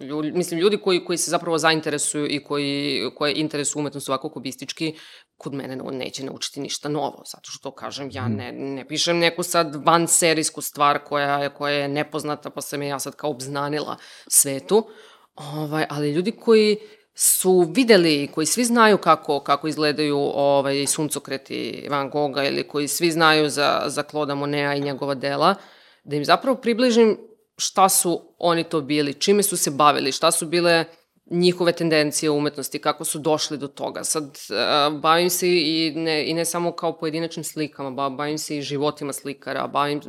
[0.00, 4.94] Ljudi, mislim, ljudi koji, koji se zapravo zainteresuju i koji, koje interesu umetnost ovako kubistički,
[5.36, 9.42] kod mene ne- neće naučiti ništa novo, zato što, kažem, ja ne, ne pišem neku
[9.42, 13.96] sad van serijsku stvar koja, koja je nepoznata, pa sam je ja sad kao obznanila
[14.28, 14.86] svetu,
[15.34, 16.78] ovaj, ali ljudi koji
[17.22, 23.10] su videli, koji svi znaju kako, kako izgledaju ovaj, suncokreti Van Gogha ili koji svi
[23.10, 25.54] znaju za, za Kloda Monea i njegova dela,
[26.04, 27.18] da im zapravo približim
[27.56, 30.84] šta su oni to bili, čime su se bavili, šta su bile
[31.30, 34.04] njihove tendencije u umetnosti, kako su došli do toga.
[34.04, 38.58] Sad, uh, bavim se i ne, i ne samo kao pojedinačnim slikama, ba, bavim se
[38.58, 40.00] i životima slikara, bavim,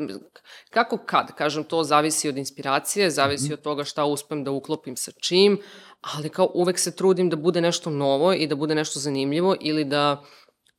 [0.69, 3.53] kako kad, kažem, to zavisi od inspiracije, zavisi mm -hmm.
[3.53, 5.57] od toga šta uspem da uklopim sa čim,
[6.01, 9.85] ali kao uvek se trudim da bude nešto novo i da bude nešto zanimljivo ili
[9.85, 10.23] da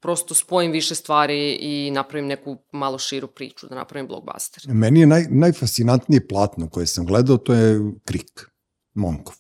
[0.01, 4.63] prosto spojim više stvari i napravim neku malo širu priču, da napravim blockbuster.
[4.67, 8.51] Meni je naj, najfascinantnije platno koje sam gledao, to je Krik,
[8.95, 9.35] Monkov.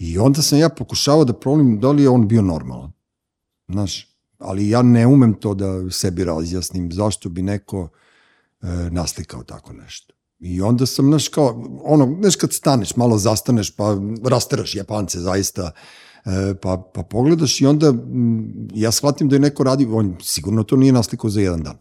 [0.00, 2.92] I onda sam ja pokušavao da prolim da li je on bio normalan.
[3.68, 7.88] Znaš, ali ja ne umem to da sebi razjasnim zašto bi neko
[8.62, 10.14] e, naslikao tako nešto.
[10.38, 15.70] I onda sam, znaš, kao, ono, znaš, kad staneš, malo zastaneš, pa rasteraš Japance zaista,
[16.24, 20.62] e, pa, pa pogledaš i onda m, ja shvatim da je neko radi, on sigurno
[20.62, 21.76] to nije naslikao za jedan dan.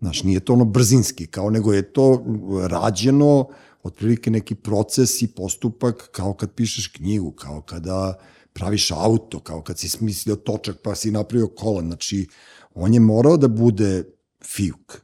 [0.00, 2.24] Znaš, nije to ono brzinski, kao nego je to
[2.68, 3.48] rađeno,
[3.82, 8.18] otprilike neki proces i postupak, kao kad pišeš knjigu, kao kada
[8.52, 11.82] praviš auto, kao kad si smislio točak pa si napravio kola.
[11.82, 12.26] Znači,
[12.74, 14.04] on je morao da bude
[14.44, 15.00] fijuk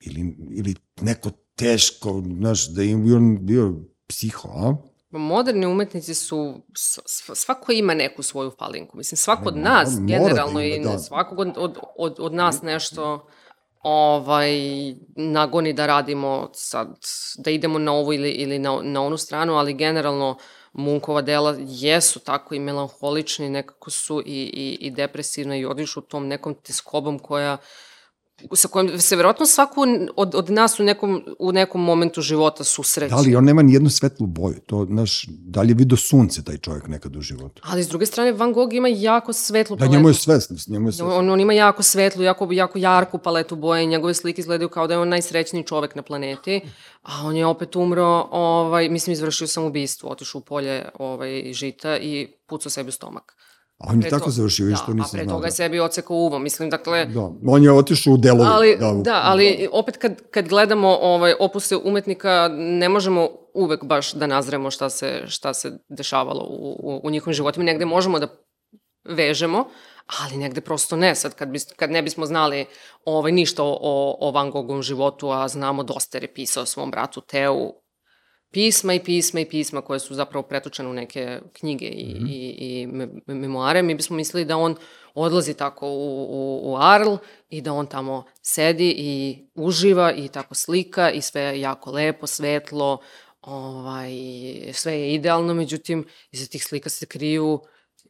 [0.00, 3.74] ili, ili neko teško, znaš, da je on bio
[4.06, 4.76] psiho, a?
[5.10, 6.62] Moderni umetnici su,
[7.34, 8.96] svako ima neku svoju falinku.
[8.96, 10.98] Mislim, svako od nas, mora generalno, da i ima, da.
[10.98, 13.26] svakog od, od, od, od nas nešto
[13.82, 14.50] ovaj,
[15.16, 16.98] nagoni da radimo sad,
[17.38, 20.36] da idemo na ovu ili, ili na, na onu stranu, ali generalno
[20.72, 26.28] Munkova dela jesu tako i melanholični, nekako su i, i, i depresivne i odišu tom
[26.28, 27.56] nekom teskobom koja
[28.54, 29.86] sa kojom se verovatno svako
[30.16, 33.14] od, od nas u nekom, u nekom momentu života susreće.
[33.14, 34.60] Da li on nema ni jednu svetlu boju?
[34.66, 37.62] To, znaš, da li je vidio sunce taj čovjek nekad u životu?
[37.64, 39.92] Ali s druge strane, Van Gogh ima jako svetlu Da, paletu.
[39.96, 41.16] njemu je svesno, njemu je svesno.
[41.16, 44.94] On, on ima jako svetlu, jako, jako jarku paletu boje njegove slike izgledaju kao da
[44.94, 46.60] je on najsrećniji čovek na planeti,
[47.02, 51.98] a on je opet umro, ovaj, mislim, izvršio sam ubistvo, otišao u polje ovaj, žita
[51.98, 53.36] i pucao sebi u stomak.
[53.80, 55.36] A on je tako to- završio, da, to nisam A pre znao.
[55.36, 55.54] toga je Da.
[55.54, 58.46] sebi ocekao uvo, mislim, dakle, da, on je otišao u delovi.
[58.46, 63.84] ali, da, u- da, ali opet kad, kad gledamo ovaj, opuse umetnika, ne možemo uvek
[63.84, 67.64] baš da nazremo šta se, šta se dešavalo u, u, u njihovim životima.
[67.64, 68.28] Negde možemo da
[69.06, 69.64] vežemo,
[70.20, 71.14] ali negde prosto ne.
[71.14, 72.66] Sad, kad, bis, kad ne bismo znali
[73.04, 73.76] ovaj, ništa o,
[74.20, 77.72] o, Van Gogovom životu, a znamo dosta jer je pisao svom bratu Teu,
[78.50, 82.30] pisma i pisma i pisma koje su zapravo pretočene u neke knjige i, mm -hmm.
[82.30, 84.76] i, i me, memoare, mi bismo mislili da on
[85.14, 87.16] odlazi tako u, u, u Arl
[87.48, 92.26] i da on tamo sedi i uživa i tako slika i sve je jako lepo,
[92.26, 92.98] svetlo,
[93.40, 94.10] ovaj,
[94.72, 97.60] sve je idealno, međutim, iza tih slika se kriju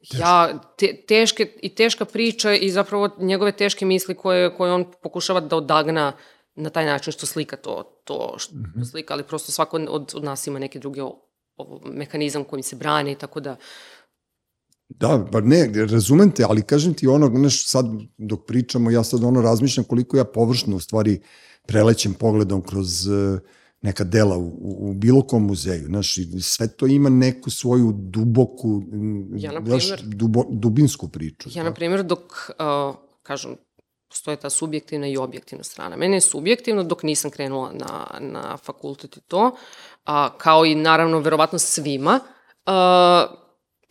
[0.01, 5.39] ja, te, teške, i teška priča i zapravo njegove teške misli koje, koje on pokušava
[5.39, 6.13] da odagna
[6.55, 8.91] na taj način što slika to, to što mm -hmm.
[8.91, 11.15] slika, ali prosto svako od, od nas ima neke druge o,
[11.57, 13.55] o, mehanizam kojim se brani, tako da
[14.99, 17.85] Da, pa ne, razumem te, ali kažem ti ono, znaš, sad
[18.17, 21.21] dok pričamo, ja sad ono razmišljam koliko ja površno u stvari
[21.67, 23.39] prelećem pogledom kroz uh,
[23.81, 25.85] neka dela u, u bilo kom muzeju.
[25.85, 28.81] Znaš, i sve to ima neku svoju duboku,
[29.37, 31.49] Ja, na primer- dubo, dubinsku priču.
[31.53, 32.21] ja, na primjer, dok,
[32.59, 33.55] uh, kažem,
[34.11, 35.95] postoje ta subjektivna i objektivna strana.
[35.95, 39.51] Mene je subjektivno dok nisam krenula na, na fakultet i to,
[40.05, 42.19] a, kao i naravno verovatno svima,
[42.65, 43.37] uh,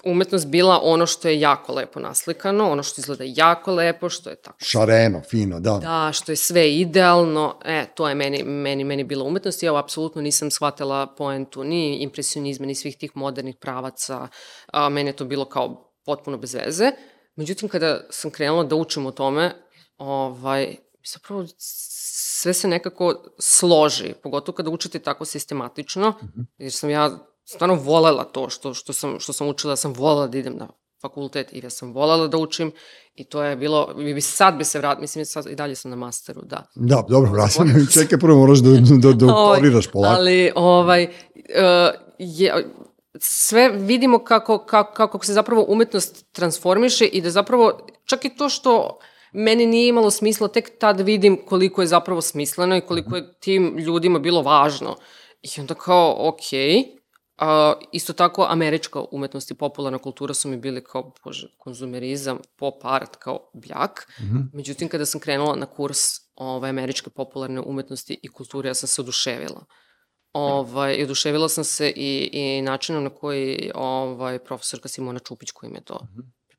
[0.04, 4.36] umetnost bila ono što je jako lepo naslikano, ono što izgleda jako lepo, što je
[4.36, 5.78] tako Šareno, fino, da.
[5.78, 9.78] Da, što je sve idealno, e, to je meni, meni, meni bila umetnost i ja
[9.78, 14.28] apsolutno nisam shvatila poentu ni impresionizma, ni svih tih modernih pravaca,
[14.72, 16.90] a, meni je to bilo kao potpuno bez veze.
[17.36, 19.52] Međutim, kada sam krenula da učim o tome,
[20.00, 20.76] ovaj,
[21.12, 26.14] zapravo sve se nekako složi, pogotovo kada učite tako sistematično,
[26.58, 27.10] jer sam ja
[27.44, 30.68] stvarno volela to što, što, sam, što sam učila, sam volela da idem na
[31.02, 32.72] fakultet i ja sam volela da učim
[33.14, 35.90] i to je bilo, bi, bi sad bi se vrat, mislim sad i dalje sam
[35.90, 36.64] na masteru, da.
[36.74, 37.68] Da, dobro, vraćam.
[37.94, 40.14] Čekaj, prvo moraš da, da, da ukoriraš polako.
[40.14, 41.10] Ali, ovaj, uh,
[42.18, 42.66] je,
[43.18, 48.48] sve vidimo kako, kako, kako se zapravo umetnost transformiše i da zapravo, čak i to
[48.48, 48.98] što
[49.32, 53.78] meni nije imalo smisla, tek tad vidim koliko je zapravo smisleno i koliko je tim
[53.78, 54.96] ljudima bilo važno.
[55.42, 57.00] I onda kao, okej,
[57.40, 62.84] A, isto tako, američka umetnost i popularna kultura su mi bili kao, bože, konzumerizam, pop
[62.84, 64.12] art, kao bljak.
[64.20, 64.48] Mm -hmm.
[64.52, 65.98] Međutim, kada sam krenula na kurs
[66.34, 69.64] ovaj, američke popularne umetnosti i kulture, ja sam se oduševila.
[70.32, 75.68] Ovaj, I oduševila sam se i, i načinom na koji ovaj, profesorka Simona Čupić, koja
[75.68, 76.06] im je to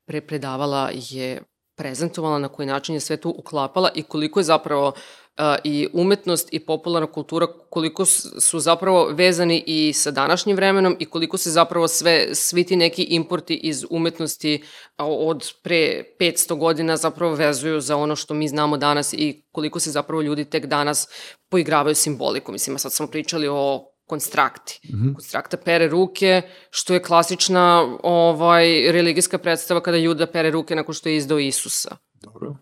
[0.04, 1.42] pre predavala, je
[1.82, 6.48] prezentovala, na koji način je sve to uklapala i koliko je zapravo uh, i umetnost
[6.52, 8.04] i popularna kultura, koliko
[8.40, 13.02] su zapravo vezani i sa današnjim vremenom i koliko se zapravo sve, svi ti neki
[13.02, 14.62] importi iz umetnosti
[14.98, 19.90] od pre 500 godina zapravo vezuju za ono što mi znamo danas i koliko se
[19.90, 21.08] zapravo ljudi tek danas
[21.50, 22.52] poigravaju simbolikom.
[22.52, 24.80] Mislim, sad smo pričali o konstrakti.
[24.84, 25.14] Mm -hmm.
[25.14, 31.08] Konstrakta pere ruke, što je klasična ovaj, religijska predstava kada Juda pere ruke nakon što
[31.08, 31.96] je izdao Isusa.
[32.22, 32.56] Dobro.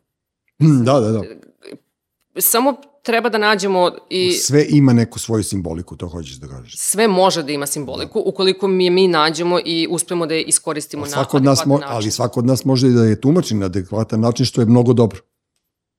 [0.87, 1.23] Da, da, da.
[2.41, 6.75] Samo treba da nađemo i Sve ima neku svoju simboliku, to hoćeš da kažeš.
[6.79, 11.11] sve može da ima simboliku ukoliko mi mi nađemo i uspemo da je iskoristimo na
[11.11, 11.97] Svako od nas mo, adekvatan način.
[11.97, 14.93] ali svako od nas može i da je tumači na adekvatan način, što je mnogo
[14.93, 15.21] dobro.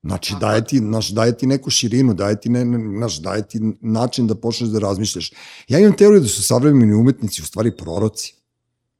[0.02, 3.60] Znači, Tako daje ti, naš, daje ti neku širinu, daje ti, ne, naš, daje ti
[3.80, 5.32] način da počneš da razmišljaš.
[5.68, 8.34] Ja imam teoriju da su savremeni umetnici u stvari proroci.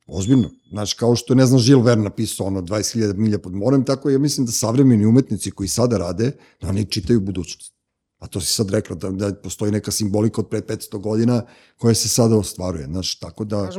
[0.07, 0.50] Ozbiljno.
[0.70, 4.18] Znači, kao što ne znam, Žil Verne napisao ono 20.000 milja pod morem, tako ja
[4.18, 7.72] mislim da savremeni umetnici koji sada rade, da oni čitaju budućnost.
[8.18, 11.42] A to si sad rekla, da, da postoji neka simbolika od pre 500 godina
[11.76, 12.86] koja se sada ostvaruje.
[12.86, 13.70] Znači, tako da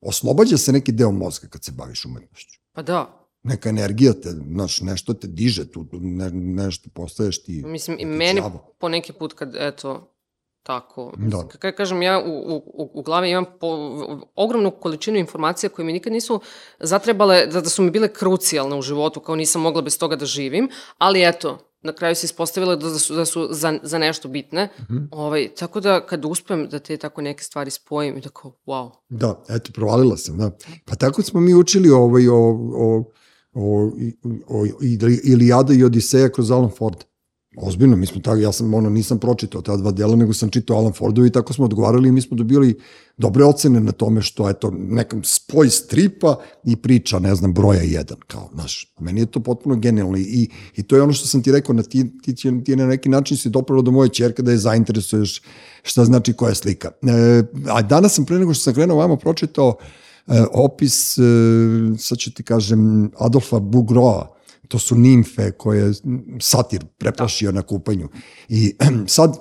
[0.00, 2.60] oslobađa se neki deo mozga kad se baviš umetnošću.
[2.72, 7.62] pa da, Neka energija te, znaš, nešto te diže tu, ne, nešto postaješ ti.
[7.66, 8.74] Mislim, i meni đavo.
[8.78, 10.08] po neki put kad, eto,
[10.62, 11.48] tako, Da.
[11.58, 13.66] kako kažem, ja u, u, u glavi imam po,
[14.34, 16.40] ogromnu količinu informacija koje mi nikad nisu
[16.80, 20.26] zatrebale, da, da su mi bile krucijalne u životu, kao nisam mogla bez toga da
[20.26, 20.68] živim,
[20.98, 24.68] ali eto, na kraju se ispostavilo da su, da su za, za nešto bitne.
[24.80, 24.96] Mhm.
[25.10, 28.90] ovaj, tako da kad uspem da te tako neke stvari spojim i da kao, wow.
[29.08, 30.50] Da, eto, provalila sam, da.
[30.84, 32.36] Pa tako smo mi učili ovaj, o,
[32.74, 33.04] o,
[33.54, 33.92] o,
[34.48, 34.66] o,
[35.24, 37.04] Ilijada i Odiseja kroz Alan Ford.
[37.56, 40.76] Ozbiljno, mi smo tako, ja sam ono, nisam pročitao ta dva dela, nego sam čitao
[40.76, 42.78] Alan Fordovi i tako smo odgovarali i mi smo dobili
[43.16, 47.82] dobre ocene na tome što je to nekam spoj stripa i priča, ne znam, broja
[47.82, 51.42] jedan, kao, znaš, meni je to potpuno genijalno i, i to je ono što sam
[51.42, 54.42] ti rekao, na ti, ti, ti, ti na neki način si dopravo do moje čerke
[54.42, 55.42] da je zainteresuješ
[55.82, 56.90] šta znači koja slika.
[57.02, 59.84] E, a danas sam pre nego što sam krenuo vama pročitao e,
[60.52, 61.22] opis, e,
[61.98, 64.28] sad ću ti kažem, Adolfa Bugroa,
[64.68, 65.92] to su nimfe koje je
[66.40, 68.08] satir preplašio na kupanju.
[68.48, 69.36] I sad,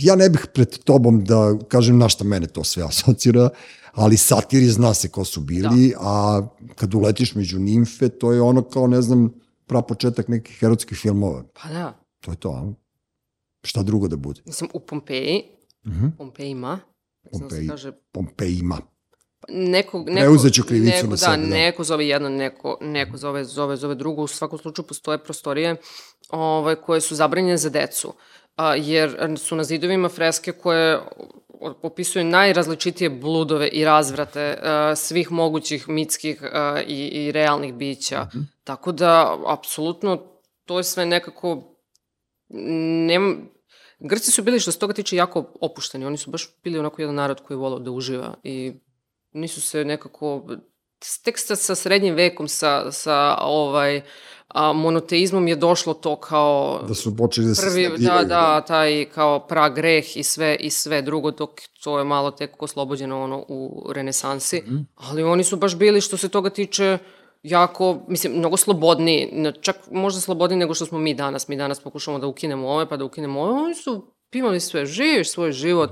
[0.00, 3.48] ja ne bih pred tobom da kažem na šta mene to sve asocira,
[3.92, 5.98] ali satiri zna se ko su bili, da.
[6.00, 9.32] a kad uletiš među nimfe, to je ono kao, ne znam,
[9.66, 11.44] prapočetak nekih erotskih filmova.
[11.54, 12.72] Pa da, To je to, a?
[13.62, 14.40] Šta drugo da bude?
[14.46, 15.42] mislim, u Pompeji,
[15.86, 16.06] Mhm.
[16.18, 16.80] Pompejima,
[17.24, 17.68] mislim da Pompeji.
[17.68, 18.78] kaže Pompejima.
[19.48, 21.56] Neko, neko, Preuzeću krivicu neko, na da, sebe, da.
[21.56, 24.22] neko zove jedno, neko, neko zove, zove, zove drugo.
[24.22, 25.76] U svakom slučaju postoje prostorije
[26.30, 28.14] ovaj, koje su zabranjene za decu.
[28.56, 31.00] A, jer su na zidovima freske koje
[31.82, 38.26] opisuju najrazličitije bludove i razvrate a, svih mogućih mitskih a, i, i realnih bića.
[38.34, 38.42] Mhm.
[38.64, 40.22] Tako da, apsolutno,
[40.64, 41.70] to je sve nekako...
[43.06, 43.34] Nema,
[43.98, 46.06] Grci su bili što se toga tiče jako opušteni.
[46.06, 48.72] Oni su baš bili onako jedan narod koji je volao da uživa i
[49.34, 50.46] nisu se nekako
[51.24, 54.02] tek sa, sa srednjim vekom, sa, sa ovaj,
[54.48, 58.60] a, monoteizmom je došlo to kao Da su počeli da se prvi, da, snabdijevaju, da,
[58.60, 61.50] taj kao pra greh i sve, i sve drugo, dok
[61.82, 64.62] to je malo tek oslobođeno ono u renesansi.
[64.66, 64.76] Mhm.
[64.94, 66.98] Ali oni su baš bili što se toga tiče
[67.42, 71.48] jako, mislim, mnogo slobodniji, čak možda slobodniji nego što smo mi danas.
[71.48, 73.62] Mi danas pokušamo da ukinemo ove, pa da ukinemo ove.
[73.62, 75.90] Oni su imali sve, živiš svoj život.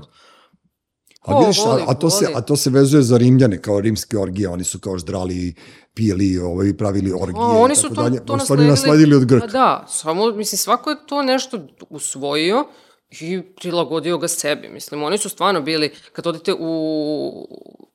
[1.25, 4.49] A vidiš, a, a, to se, a to se vezuje za Rimljane, kao rimske orgije,
[4.49, 5.53] oni su kao ždrali,
[5.93, 7.43] pili, ovaj, pravili orgije.
[7.43, 8.25] A, oni su tako to, dalje.
[8.25, 8.69] to nasledili.
[8.69, 9.47] nasledili od Grka.
[9.47, 12.65] Da, samo, mislim, svako je to nešto usvojio
[13.09, 14.69] i prilagodio ga sebi.
[14.69, 17.47] Mislim, oni su stvarno bili, kad odete u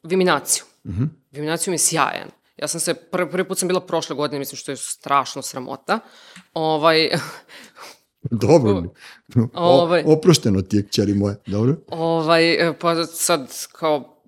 [0.03, 0.91] Viminaciju, mm.
[0.91, 1.09] -hmm.
[1.31, 2.29] Viminaciju mi je sjajan.
[2.57, 6.01] Ja sam se, prvi, prvi put sam bila prošle godine, mislim što je strašno sramota.
[6.55, 7.11] Ovaj,
[8.23, 8.83] Dobro.
[9.37, 10.05] O, Ovaj.
[10.07, 11.37] oprošteno ti je, kćeri moje.
[11.47, 11.77] Dobro?
[11.89, 14.23] ovaj, pa sad kao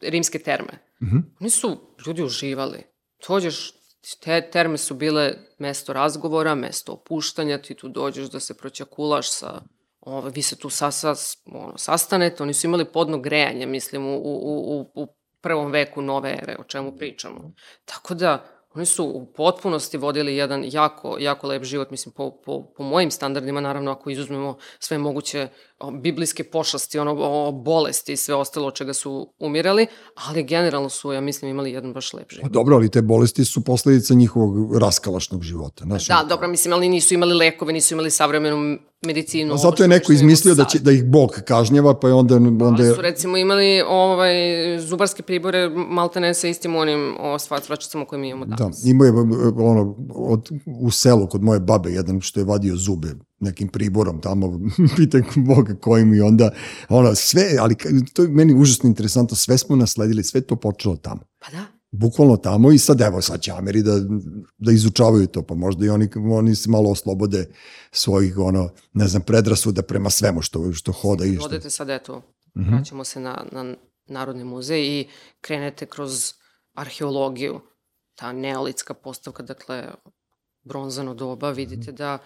[0.00, 0.72] rimske terme.
[0.72, 1.16] Mm Mhm.
[1.16, 1.22] -hmm.
[1.40, 1.76] Oni su
[2.06, 2.82] ljudi uživali.
[3.28, 3.72] Dođeš,
[4.20, 9.60] te terme su bile mesto razgovora, mesto opuštanja, ti tu dođeš da se proćakulaš sa
[10.00, 11.14] Ove, vi se tu sa, sa,
[11.46, 15.06] ono, sastanete, oni su imali podno grejanje, mislim, u, u, u, u
[15.40, 17.52] prvom veku nove ere, o čemu pričamo.
[17.84, 18.44] Tako da,
[18.74, 23.10] oni su u potpunosti vodili jedan jako, jako lep život, mislim, po, po, po mojim
[23.10, 25.48] standardima, naravno, ako izuzmemo sve moguće
[26.02, 31.12] biblijske pošasti, ono, o, bolesti i sve ostalo od čega su umirali, ali generalno su,
[31.12, 32.52] ja mislim, imali jedan baš lep život.
[32.52, 35.84] Dobro, ali te bolesti su posledica njihovog raskalašnog života.
[35.84, 39.54] Znaš, Da, dobro, mislim, ali nisu imali lekove, nisu imali savremenu medicinu.
[39.54, 42.36] A zato je neko izmislio da, će, da ih Bog kažnjava, pa je onda...
[42.36, 44.34] onda Ali je, su recimo imali ovaj,
[44.80, 48.84] zubarske pribore maltene sa istim onim o, svačicama koje mi imamo Da, danas.
[48.84, 49.12] imao je
[49.56, 50.48] ono, od,
[50.80, 54.60] u selu kod moje babe jedan što je vadio zube nekim priborom tamo,
[54.96, 56.50] pitaj Boga kojim i onda,
[56.88, 57.76] ono, sve, ali
[58.12, 61.20] to je meni užasno interesantno, sve smo nasledili, sve to počelo tamo.
[61.38, 61.64] Pa da.
[61.90, 63.92] Bukvalno tamo i sad evo sad će Ameri da,
[64.58, 67.48] da izučavaju to, pa možda i oni, oni se malo oslobode
[67.92, 71.44] svojih, ono, ne znam, predrasuda prema svemu što, što hoda i što...
[71.44, 72.22] Odete sad, eto,
[72.58, 72.74] Mhm.
[72.74, 73.74] vraćamo se na, na
[74.10, 75.08] Narodni muzej i
[75.40, 76.32] krenete kroz
[76.74, 77.60] arheologiju,
[78.14, 79.88] ta neolitska postavka, dakle,
[80.64, 82.18] bronzano doba, vidite da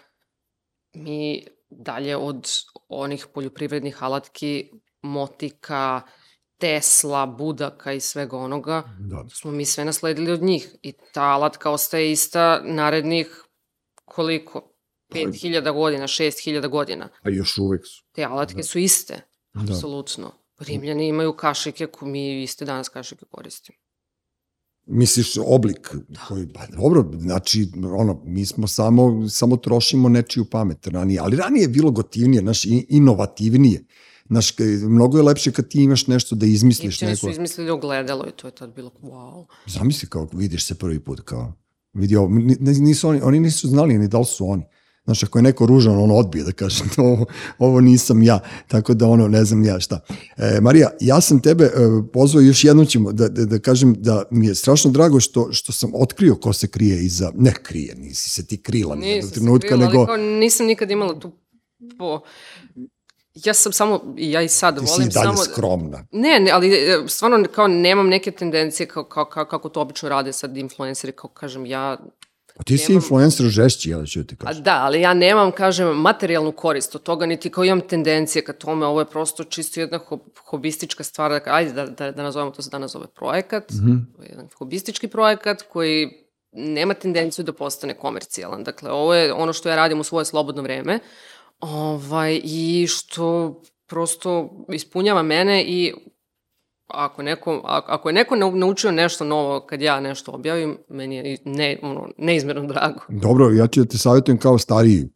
[0.94, 2.48] mi dalje od
[2.88, 4.70] onih poljoprivrednih alatki,
[5.02, 6.02] motika,
[6.58, 9.24] Tesla, Budaka i svega onoga, Da.
[9.32, 10.76] smo mi sve nasledili od njih.
[10.82, 13.44] I ta alatka ostaje ista narednih
[14.04, 14.68] koliko?
[15.10, 17.08] 5000 godina, 6000 godina.
[17.22, 18.04] A još uvek su.
[18.12, 19.20] Te alatke su iste,
[19.54, 19.60] Da.
[19.62, 20.32] apsolutno.
[20.58, 23.78] Rimljani imaju kašike koje mi iste danas kašike koristimo.
[24.86, 25.94] Misliš oblik
[26.28, 27.68] koji, pa dobro, znači,
[27.98, 32.64] ono, mi smo samo, samo trošimo nečiju pamet ranije, ali ranije je bilo gotivnije, znaš,
[32.64, 33.84] i- inovativnije.
[34.26, 37.32] Znaš, mnogo je lepše kad ti imaš nešto da izmisliš Egipćani su neko.
[37.32, 39.46] izmislili ogledalo i to je tad bilo wow.
[39.66, 41.52] Zamisli kao vidiš se prvi put, kao,
[41.92, 42.28] vidi ovo,
[42.60, 44.62] nisu oni, oni nisu znali ni da li su oni.
[45.04, 47.26] Znaš, ako je neko ružan, on odbije da kaže, ovo,
[47.58, 50.00] ovo nisam ja, tako da ono, ne znam ja šta.
[50.36, 51.70] E, Marija, ja sam tebe e,
[52.12, 55.72] pozvao, još jednom ćemo da, da, da kažem da mi je strašno drago što, što
[55.72, 59.68] sam otkrio ko se krije iza, ne krije, nisi se ti krila Nisam se trenutka,
[59.68, 61.32] krila, nego ali kao nisam nikad imala tu
[61.98, 62.20] po...
[63.34, 65.36] Ja sam samo, ja i sad ti si volim i dalje samo...
[65.36, 66.06] skromna.
[66.12, 70.08] Ne, ne, ali e, stvarno kao nemam neke tendencije kao, kao, kao, kako to obično
[70.08, 71.96] rade sad influenceri, kao kažem, ja
[72.56, 74.62] A ti si Nemam- influencer žešći, ja ću ti A kažem.
[74.62, 78.86] da, ali ja nemam, kažem, materijalnu korist od toga, niti kao imam tendencije ka tome,
[78.86, 80.18] ovo je prosto čisto jedna ho
[80.50, 84.28] hobistička stvar, da, ajde da, da, da nazovemo to se danas zove projekat, mm -hmm.
[84.30, 86.08] jedan hobistički projekat koji
[86.52, 88.64] nema tendenciju da postane komercijalan.
[88.64, 90.98] Dakle, ovo je ono što ja radim u svoje slobodno vreme
[91.60, 95.94] ovaj, i što prosto ispunjava mene i
[96.94, 101.38] ako, neko, ako je neko nau- naučio nešto novo kad ja nešto objavim, meni je
[101.44, 103.00] ne, ono, neizmerno drago.
[103.08, 105.08] Dobro, ja ću da te savjetujem kao stariji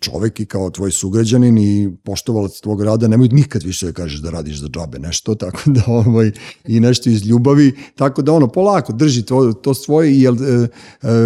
[0.00, 4.30] čovek i kao tvoj sugrađanin i poštovalac tvog rada, nemoj nikad više da kažeš da
[4.30, 6.30] radiš za džabe nešto, tako da ovaj,
[6.64, 10.68] i nešto iz ljubavi, tako da ono, polako, drži to, to svoje, jer e, e,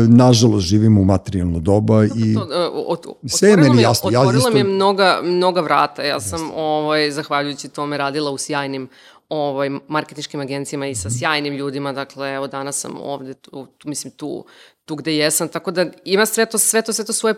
[0.09, 4.39] nažalost živimo u materijalno doba i to, e, ot, Sve je meni jasno, ja Otvorilo
[4.41, 6.03] isto- mi je mnoga, mnoga vrata.
[6.03, 8.89] Ja sam, ovaj, zahvaljujući tome, radila u sjajnim
[9.29, 10.97] ovaj, marketičkim agencijama i Mhm.
[10.97, 14.45] sa sjajnim ljudima, dakle, evo danas sam ovde, tu, tu, mislim, tu,
[14.85, 17.35] tu gde jesam, tako da ima sve to, sve to, sve to svoje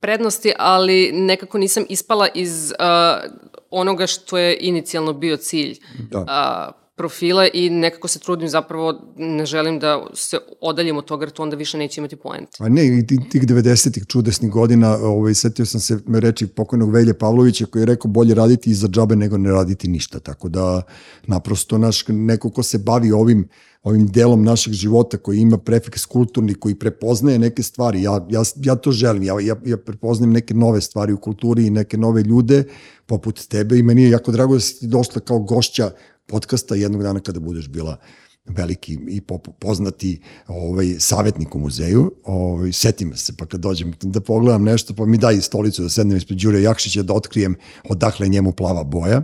[0.00, 3.30] prednosti, ali nekako nisam ispala iz uh,
[3.70, 5.78] onoga što je inicijalno bio cilj
[6.10, 6.18] Da.
[6.18, 11.30] uh, profila i nekako se trudim zapravo, ne želim da se odaljim od toga, jer
[11.32, 12.48] to onda više neće imati poent.
[12.58, 17.14] A ne, i ti- tih 90-ih čudesnih godina, ovaj, setio sam se reči pokojnog Velje
[17.14, 20.20] Pavlovića koji je rekao bolje raditi iza džabe nego ne raditi ništa.
[20.20, 20.82] Tako da,
[21.26, 23.48] naprosto, naš, neko ko se bavi ovim,
[23.82, 28.74] ovim delom našeg života, koji ima prefiks kulturni, koji prepoznaje neke stvari, ja, ja, ja
[28.74, 32.64] to želim, ja, ja, ja prepoznajem neke nove stvari u kulturi i neke nove ljude,
[33.06, 35.90] poput tebe i meni je jako drago da si ti došla kao gošća
[36.26, 37.96] podcasta jednog dana kada budeš bila
[38.46, 39.20] veliki i
[39.58, 42.12] poznati ovaj, savjetnik u muzeju.
[42.24, 46.16] Ovaj, setim se, pa kad dođem da pogledam nešto, pa mi daj stolicu da sednem
[46.16, 47.56] ispred Đure Jakšića da otkrijem
[47.88, 49.22] odakle je njemu plava boja,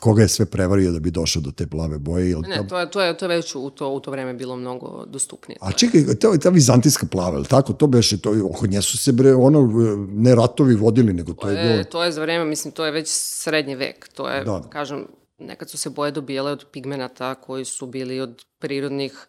[0.00, 2.30] koga je sve prevario da bi došao do te plave boje.
[2.30, 4.56] Jel, Ne, to je, to je, to je već u to, u to vreme bilo
[4.56, 5.58] mnogo dostupnije.
[5.60, 7.72] A čekaj, to je ta vizantijska plava, je tako?
[7.72, 9.68] To beše, to, oko nje su se bre, ono,
[10.08, 11.84] ne ratovi vodili, nego to To je je, bilo...
[11.84, 14.08] to je za vreme, mislim, to je već srednji vek.
[14.14, 14.62] To je, da.
[14.70, 15.06] kažem,
[15.38, 19.26] nekad su se boje dobijale od pigmenata koji su bili od prirodnih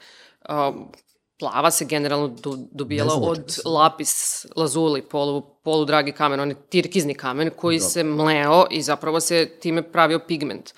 [0.50, 0.92] um,
[1.40, 7.14] plava se generalno do, dobijala od se- lapis lazuli, polu, poludragi kamen, on je tirkizni
[7.14, 7.86] kamen koji da.
[7.86, 10.74] se mleo i zapravo se time pravio pigment.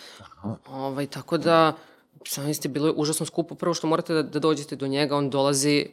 [0.68, 1.74] Ovaj, tako da,
[2.28, 3.56] sami ste bilo je užasno skupo.
[3.56, 5.86] Prvo što morate da, da dođete do njega, on dolazi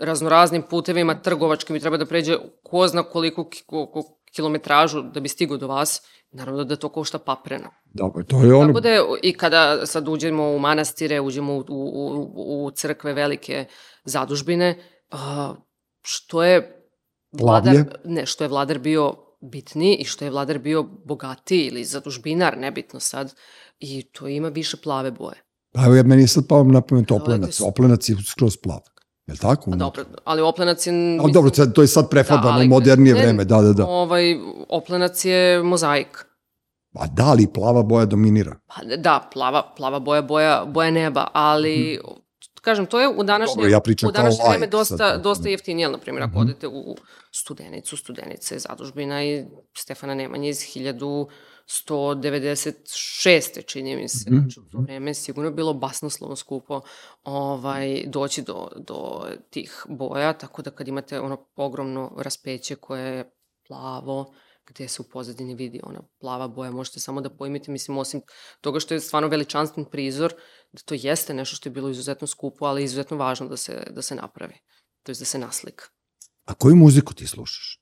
[0.00, 4.02] raznoraznim putevima trgovačkim i treba da pređe ko zna koliko ki, ko, ko,
[4.32, 6.02] kilometražu da bi stigao do vas.
[6.30, 7.70] Naravno da to košta papreno.
[7.84, 8.66] Da, pa to je ono...
[8.66, 13.64] Tako da je, i kada sad uđemo u manastire, uđemo u, u, u, crkve velike
[14.04, 14.78] zadužbine,
[16.02, 16.84] što je
[17.32, 17.92] vladar, Plavlje?
[18.04, 23.00] ne, što je vladar bio bitniji i što je vladar bio bogatiji ili zadužbinar, nebitno
[23.00, 23.34] sad,
[23.78, 25.44] i to ima više plave boje.
[25.72, 27.60] Pa evo, ja meni je sad pao na pamet oplenac.
[27.60, 28.80] Oplenac je skroz plav.
[29.28, 29.70] Je li tako?
[29.72, 30.92] A dobro, ali oplenac je...
[31.24, 33.86] A dobro, to je sad prefarbano ali- u modernije ne, vreme, da, da, da.
[33.86, 34.36] Ovaj,
[34.68, 36.24] oplenac je mozaik.
[36.94, 38.56] A da, ali plava boja dominira.
[38.66, 42.00] Pa da, plava, plava boja, boja, boja neba, ali
[42.60, 43.54] kažem, to je u današnje.
[43.54, 45.22] Dobro, ja u današnje vreme laik dosta, sad.
[45.22, 46.96] Dosta jeftinije, na primjer, ako odete u
[47.30, 49.44] Studenicu, Studenica je zadužbina i
[49.76, 50.62] Stefana Nemanja iz
[51.68, 53.66] 1196.
[53.66, 54.38] čini mi se, Mhm.
[54.38, 56.80] znači u to vreme je sigurno bilo basnoslovno skupo
[57.24, 63.30] ovaj, doći do, do tih boja, tako da kad imate ono ogromno raspeće koje je
[63.68, 64.34] plavo,
[64.66, 68.20] gde se u pozadini vidi ona plava boja, možete samo da pojmite, mislim, osim
[68.60, 70.34] toga što je stvarno veličanstven prizor,
[70.72, 74.02] da to jeste nešto što je bilo izuzetno skupo, ali izuzetno važno da se, da
[74.02, 74.54] se napravi,
[75.02, 75.84] to je da se naslika.
[76.44, 77.80] A koju muziku ti slušaš?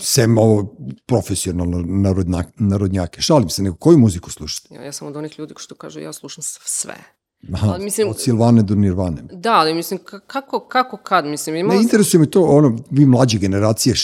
[0.00, 0.76] Sem ovo
[1.06, 3.20] profesionalno narodnjake, narodnjake.
[3.20, 4.74] Šalim se, nego koju muziku slušate?
[4.74, 6.94] Ja, ja sam od onih ljudi što kažu ja slušam sve.
[7.54, 9.22] Aha, ali, mislim, od Silvane do Nirvane.
[9.32, 11.78] Da, ali mislim, kako, kako kad, mislim, imala...
[11.78, 13.94] Ne, interesuje me to, ono, vi mlađe generacije,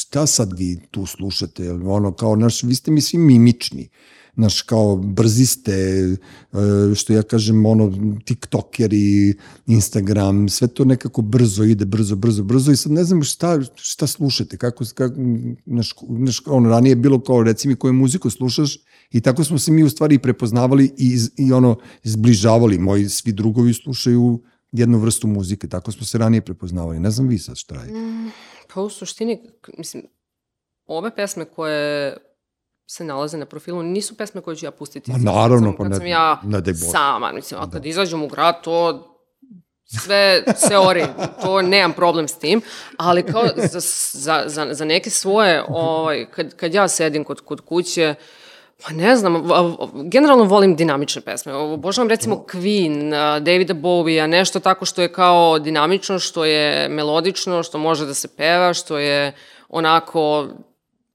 [0.00, 3.90] šta sad vi tu slušate, ono, kao, naš, vi ste mi svi mimični
[4.40, 7.92] naš kao brziste, e, što ja kažem, ono,
[8.24, 9.34] tiktokeri,
[9.66, 14.06] Instagram, sve to nekako brzo ide, brzo, brzo, brzo i sad ne znam šta, šta
[14.06, 15.14] slušate, kako, kako
[15.66, 18.78] naš, naš, ono, ranije je bilo kao, reci mi koju muziku slušaš
[19.10, 23.74] i tako smo se mi u stvari prepoznavali i, i ono, zbližavali, moji svi drugovi
[23.74, 24.40] slušaju
[24.72, 27.00] jednu vrstu muzike, tako smo se ranije prepoznavali.
[27.00, 27.92] Ne znam vi sad šta je.
[27.92, 28.30] Mm,
[28.74, 29.40] pa u suštini,
[29.78, 30.02] mislim,
[30.86, 32.16] ove pesme koje
[32.90, 35.12] se nalaze na profilu, nisu pesme koje ću ja pustiti.
[35.12, 37.88] Ma naravno, pa ne, sam ja ne daj sama, mislim, a kad da.
[37.88, 39.06] izađem u grad, to
[40.04, 41.04] sve se ori,
[41.42, 42.60] to nemam problem s tim,
[42.96, 43.80] ali kao za,
[44.12, 48.14] za, za, za neke svoje, ovaj, kad, kad ja sedim kod, kod kuće,
[48.86, 49.48] Pa ne znam,
[50.04, 51.54] generalno volim dinamične pesme.
[51.54, 53.10] Obožavam recimo Queen,
[53.40, 58.28] Davida Bowie-a, nešto tako što je kao dinamično, što je melodično, što može da se
[58.36, 59.32] peva, što je
[59.68, 60.48] onako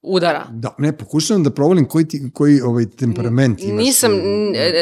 [0.05, 0.47] udara.
[0.51, 3.85] Da, ne, pokušavam da provolim koji, ti, koji ovaj temperament imaš.
[3.85, 4.11] Nisam,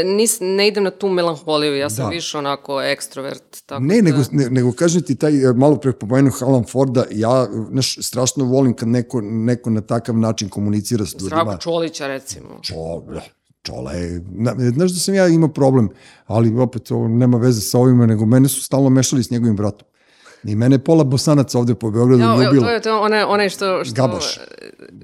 [0.06, 2.10] nis, ne idem na tu melanholiju, ja sam da.
[2.10, 3.66] više onako ekstrovert.
[3.66, 4.02] Tako ne, da...
[4.02, 8.46] nego, ne, nego kažem ti taj, e, malo pre pomenu Alan Forda, ja naš, strašno
[8.46, 11.28] volim kad neko, neko na takav način komunicira s ljudima.
[11.28, 12.60] Zdravko Čolića, recimo.
[12.62, 12.76] Čo,
[13.64, 14.22] Čola je,
[14.74, 15.90] znaš da sam ja imao problem,
[16.26, 19.88] ali opet ovo nema veze sa ovima, nego mene su stalno mešali s njegovim bratom.
[20.44, 22.66] I mene pola bosanaca ovde po Beogradu ja, ljubilo.
[22.66, 23.86] To je to one, one što...
[23.86, 23.94] što...
[23.94, 24.40] Gabaš,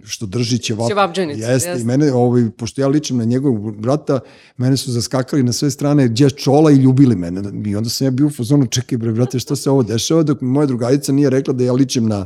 [0.03, 0.87] što drži ćevap.
[0.87, 1.39] Ćevapđenicu.
[1.39, 1.81] Jeste, jeste.
[1.81, 4.19] i mene, ovaj, pošto ja ličim na njegovog brata,
[4.57, 7.41] mene su zaskakali na sve strane gdje čola i ljubili mene.
[7.65, 10.41] I onda sam ja bio u fazonu, čekaj bre, brate, što se ovo dešava, dok
[10.41, 12.25] moja drugarica nije rekla da ja ličim na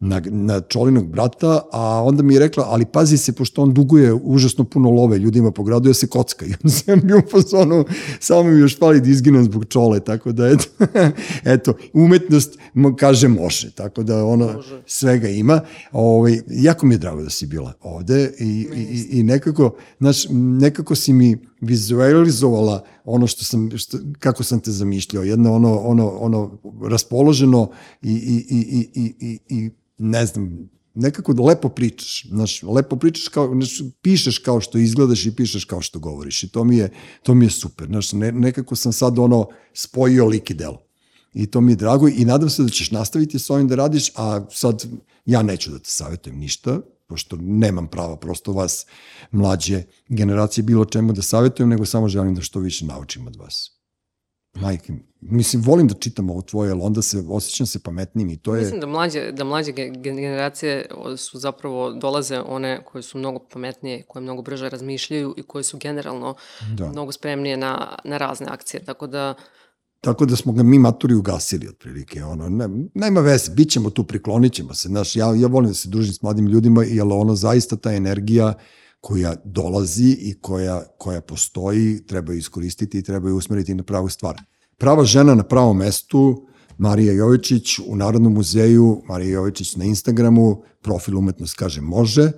[0.00, 4.12] na, na Čolinog brata, a onda mi je rekla, ali pazi se, pošto on duguje
[4.12, 6.46] užasno puno love ljudima po gradu, ja se kocka.
[6.46, 7.84] I onda sam bio u fazonu,
[8.20, 10.64] samo mi još pali da izginem zbog Čole, tako da, eto,
[11.54, 12.58] eto umetnost,
[12.98, 14.82] kaže, može, tako da ono, može.
[14.86, 15.60] svega ima.
[15.92, 20.94] Ovaj, jako mi je drago da si bila ovde i, i, i nekako, znaš, nekako
[20.94, 26.58] si mi vizualizovala ono što sam, što, kako sam te zamišljao, jedno ono, ono, ono
[26.88, 27.70] raspoloženo
[28.02, 33.28] i, i, i, i, i, i ne znam, nekako da lepo pričaš, znaš, lepo pričaš
[33.28, 36.90] kao, znaš, pišeš kao što izgledaš i pišeš kao što govoriš i to mi je,
[37.22, 40.82] to mi je super, znaš, ne, nekako sam sad ono spojio lik i delo.
[41.34, 44.10] I to mi je drago i nadam se da ćeš nastaviti s ovim da radiš,
[44.14, 44.84] a sad
[45.24, 48.86] ja neću da te savjetujem ništa, pošto nemam prava prosto vas
[49.30, 53.76] mlađe generacije bilo čemu da savjetujem, nego samo želim da što više naučim od vas.
[54.54, 58.54] Majke, mislim, volim da čitam ovo tvoje, ali onda se, osjećam se pametnim i to
[58.54, 58.60] je...
[58.60, 60.86] Mislim da mlađe, da mlađe generacije
[61.16, 65.78] su zapravo, dolaze one koje su mnogo pametnije, koje mnogo brže razmišljaju i koje su
[65.78, 66.34] generalno
[66.74, 66.88] da.
[66.88, 69.34] mnogo spremnije na, na razne akcije, tako da...
[70.06, 74.04] Tako da smo ga mi maturi ugasili otprilike, ono, ne, nema veze, bit ćemo tu,
[74.04, 77.34] priklonit ćemo se, znaš, ja, ja volim da se družim s mladim ljudima, jer ono,
[77.34, 78.54] zaista ta energija
[79.00, 84.08] koja dolazi i koja, koja postoji, treba ju iskoristiti i treba ju usmeriti na pravu
[84.08, 84.42] stvar.
[84.76, 86.46] Prava žena na pravom mestu,
[86.78, 92.32] Marija Jovičić u Narodnom muzeju, Marija Jovičić na Instagramu, profil umetnost kaže može,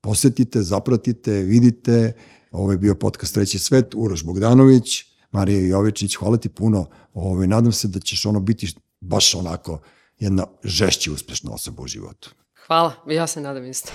[0.00, 2.12] posetite, zapratite, vidite,
[2.50, 7.72] ovo je bio podcast Treći svet, Uroš Bogdanović, Marija Jovičić, hvala ti puno, ovo, nadam
[7.72, 9.80] se da ćeš ono biti baš onako
[10.18, 12.30] jedna žešća uspešna osoba u životu.
[12.66, 13.92] Hvala, ja se nadam isto.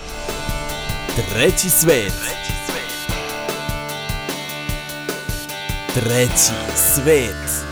[1.32, 2.12] Treći svet.
[2.12, 3.14] Treći svet.
[5.94, 7.69] Treći svet.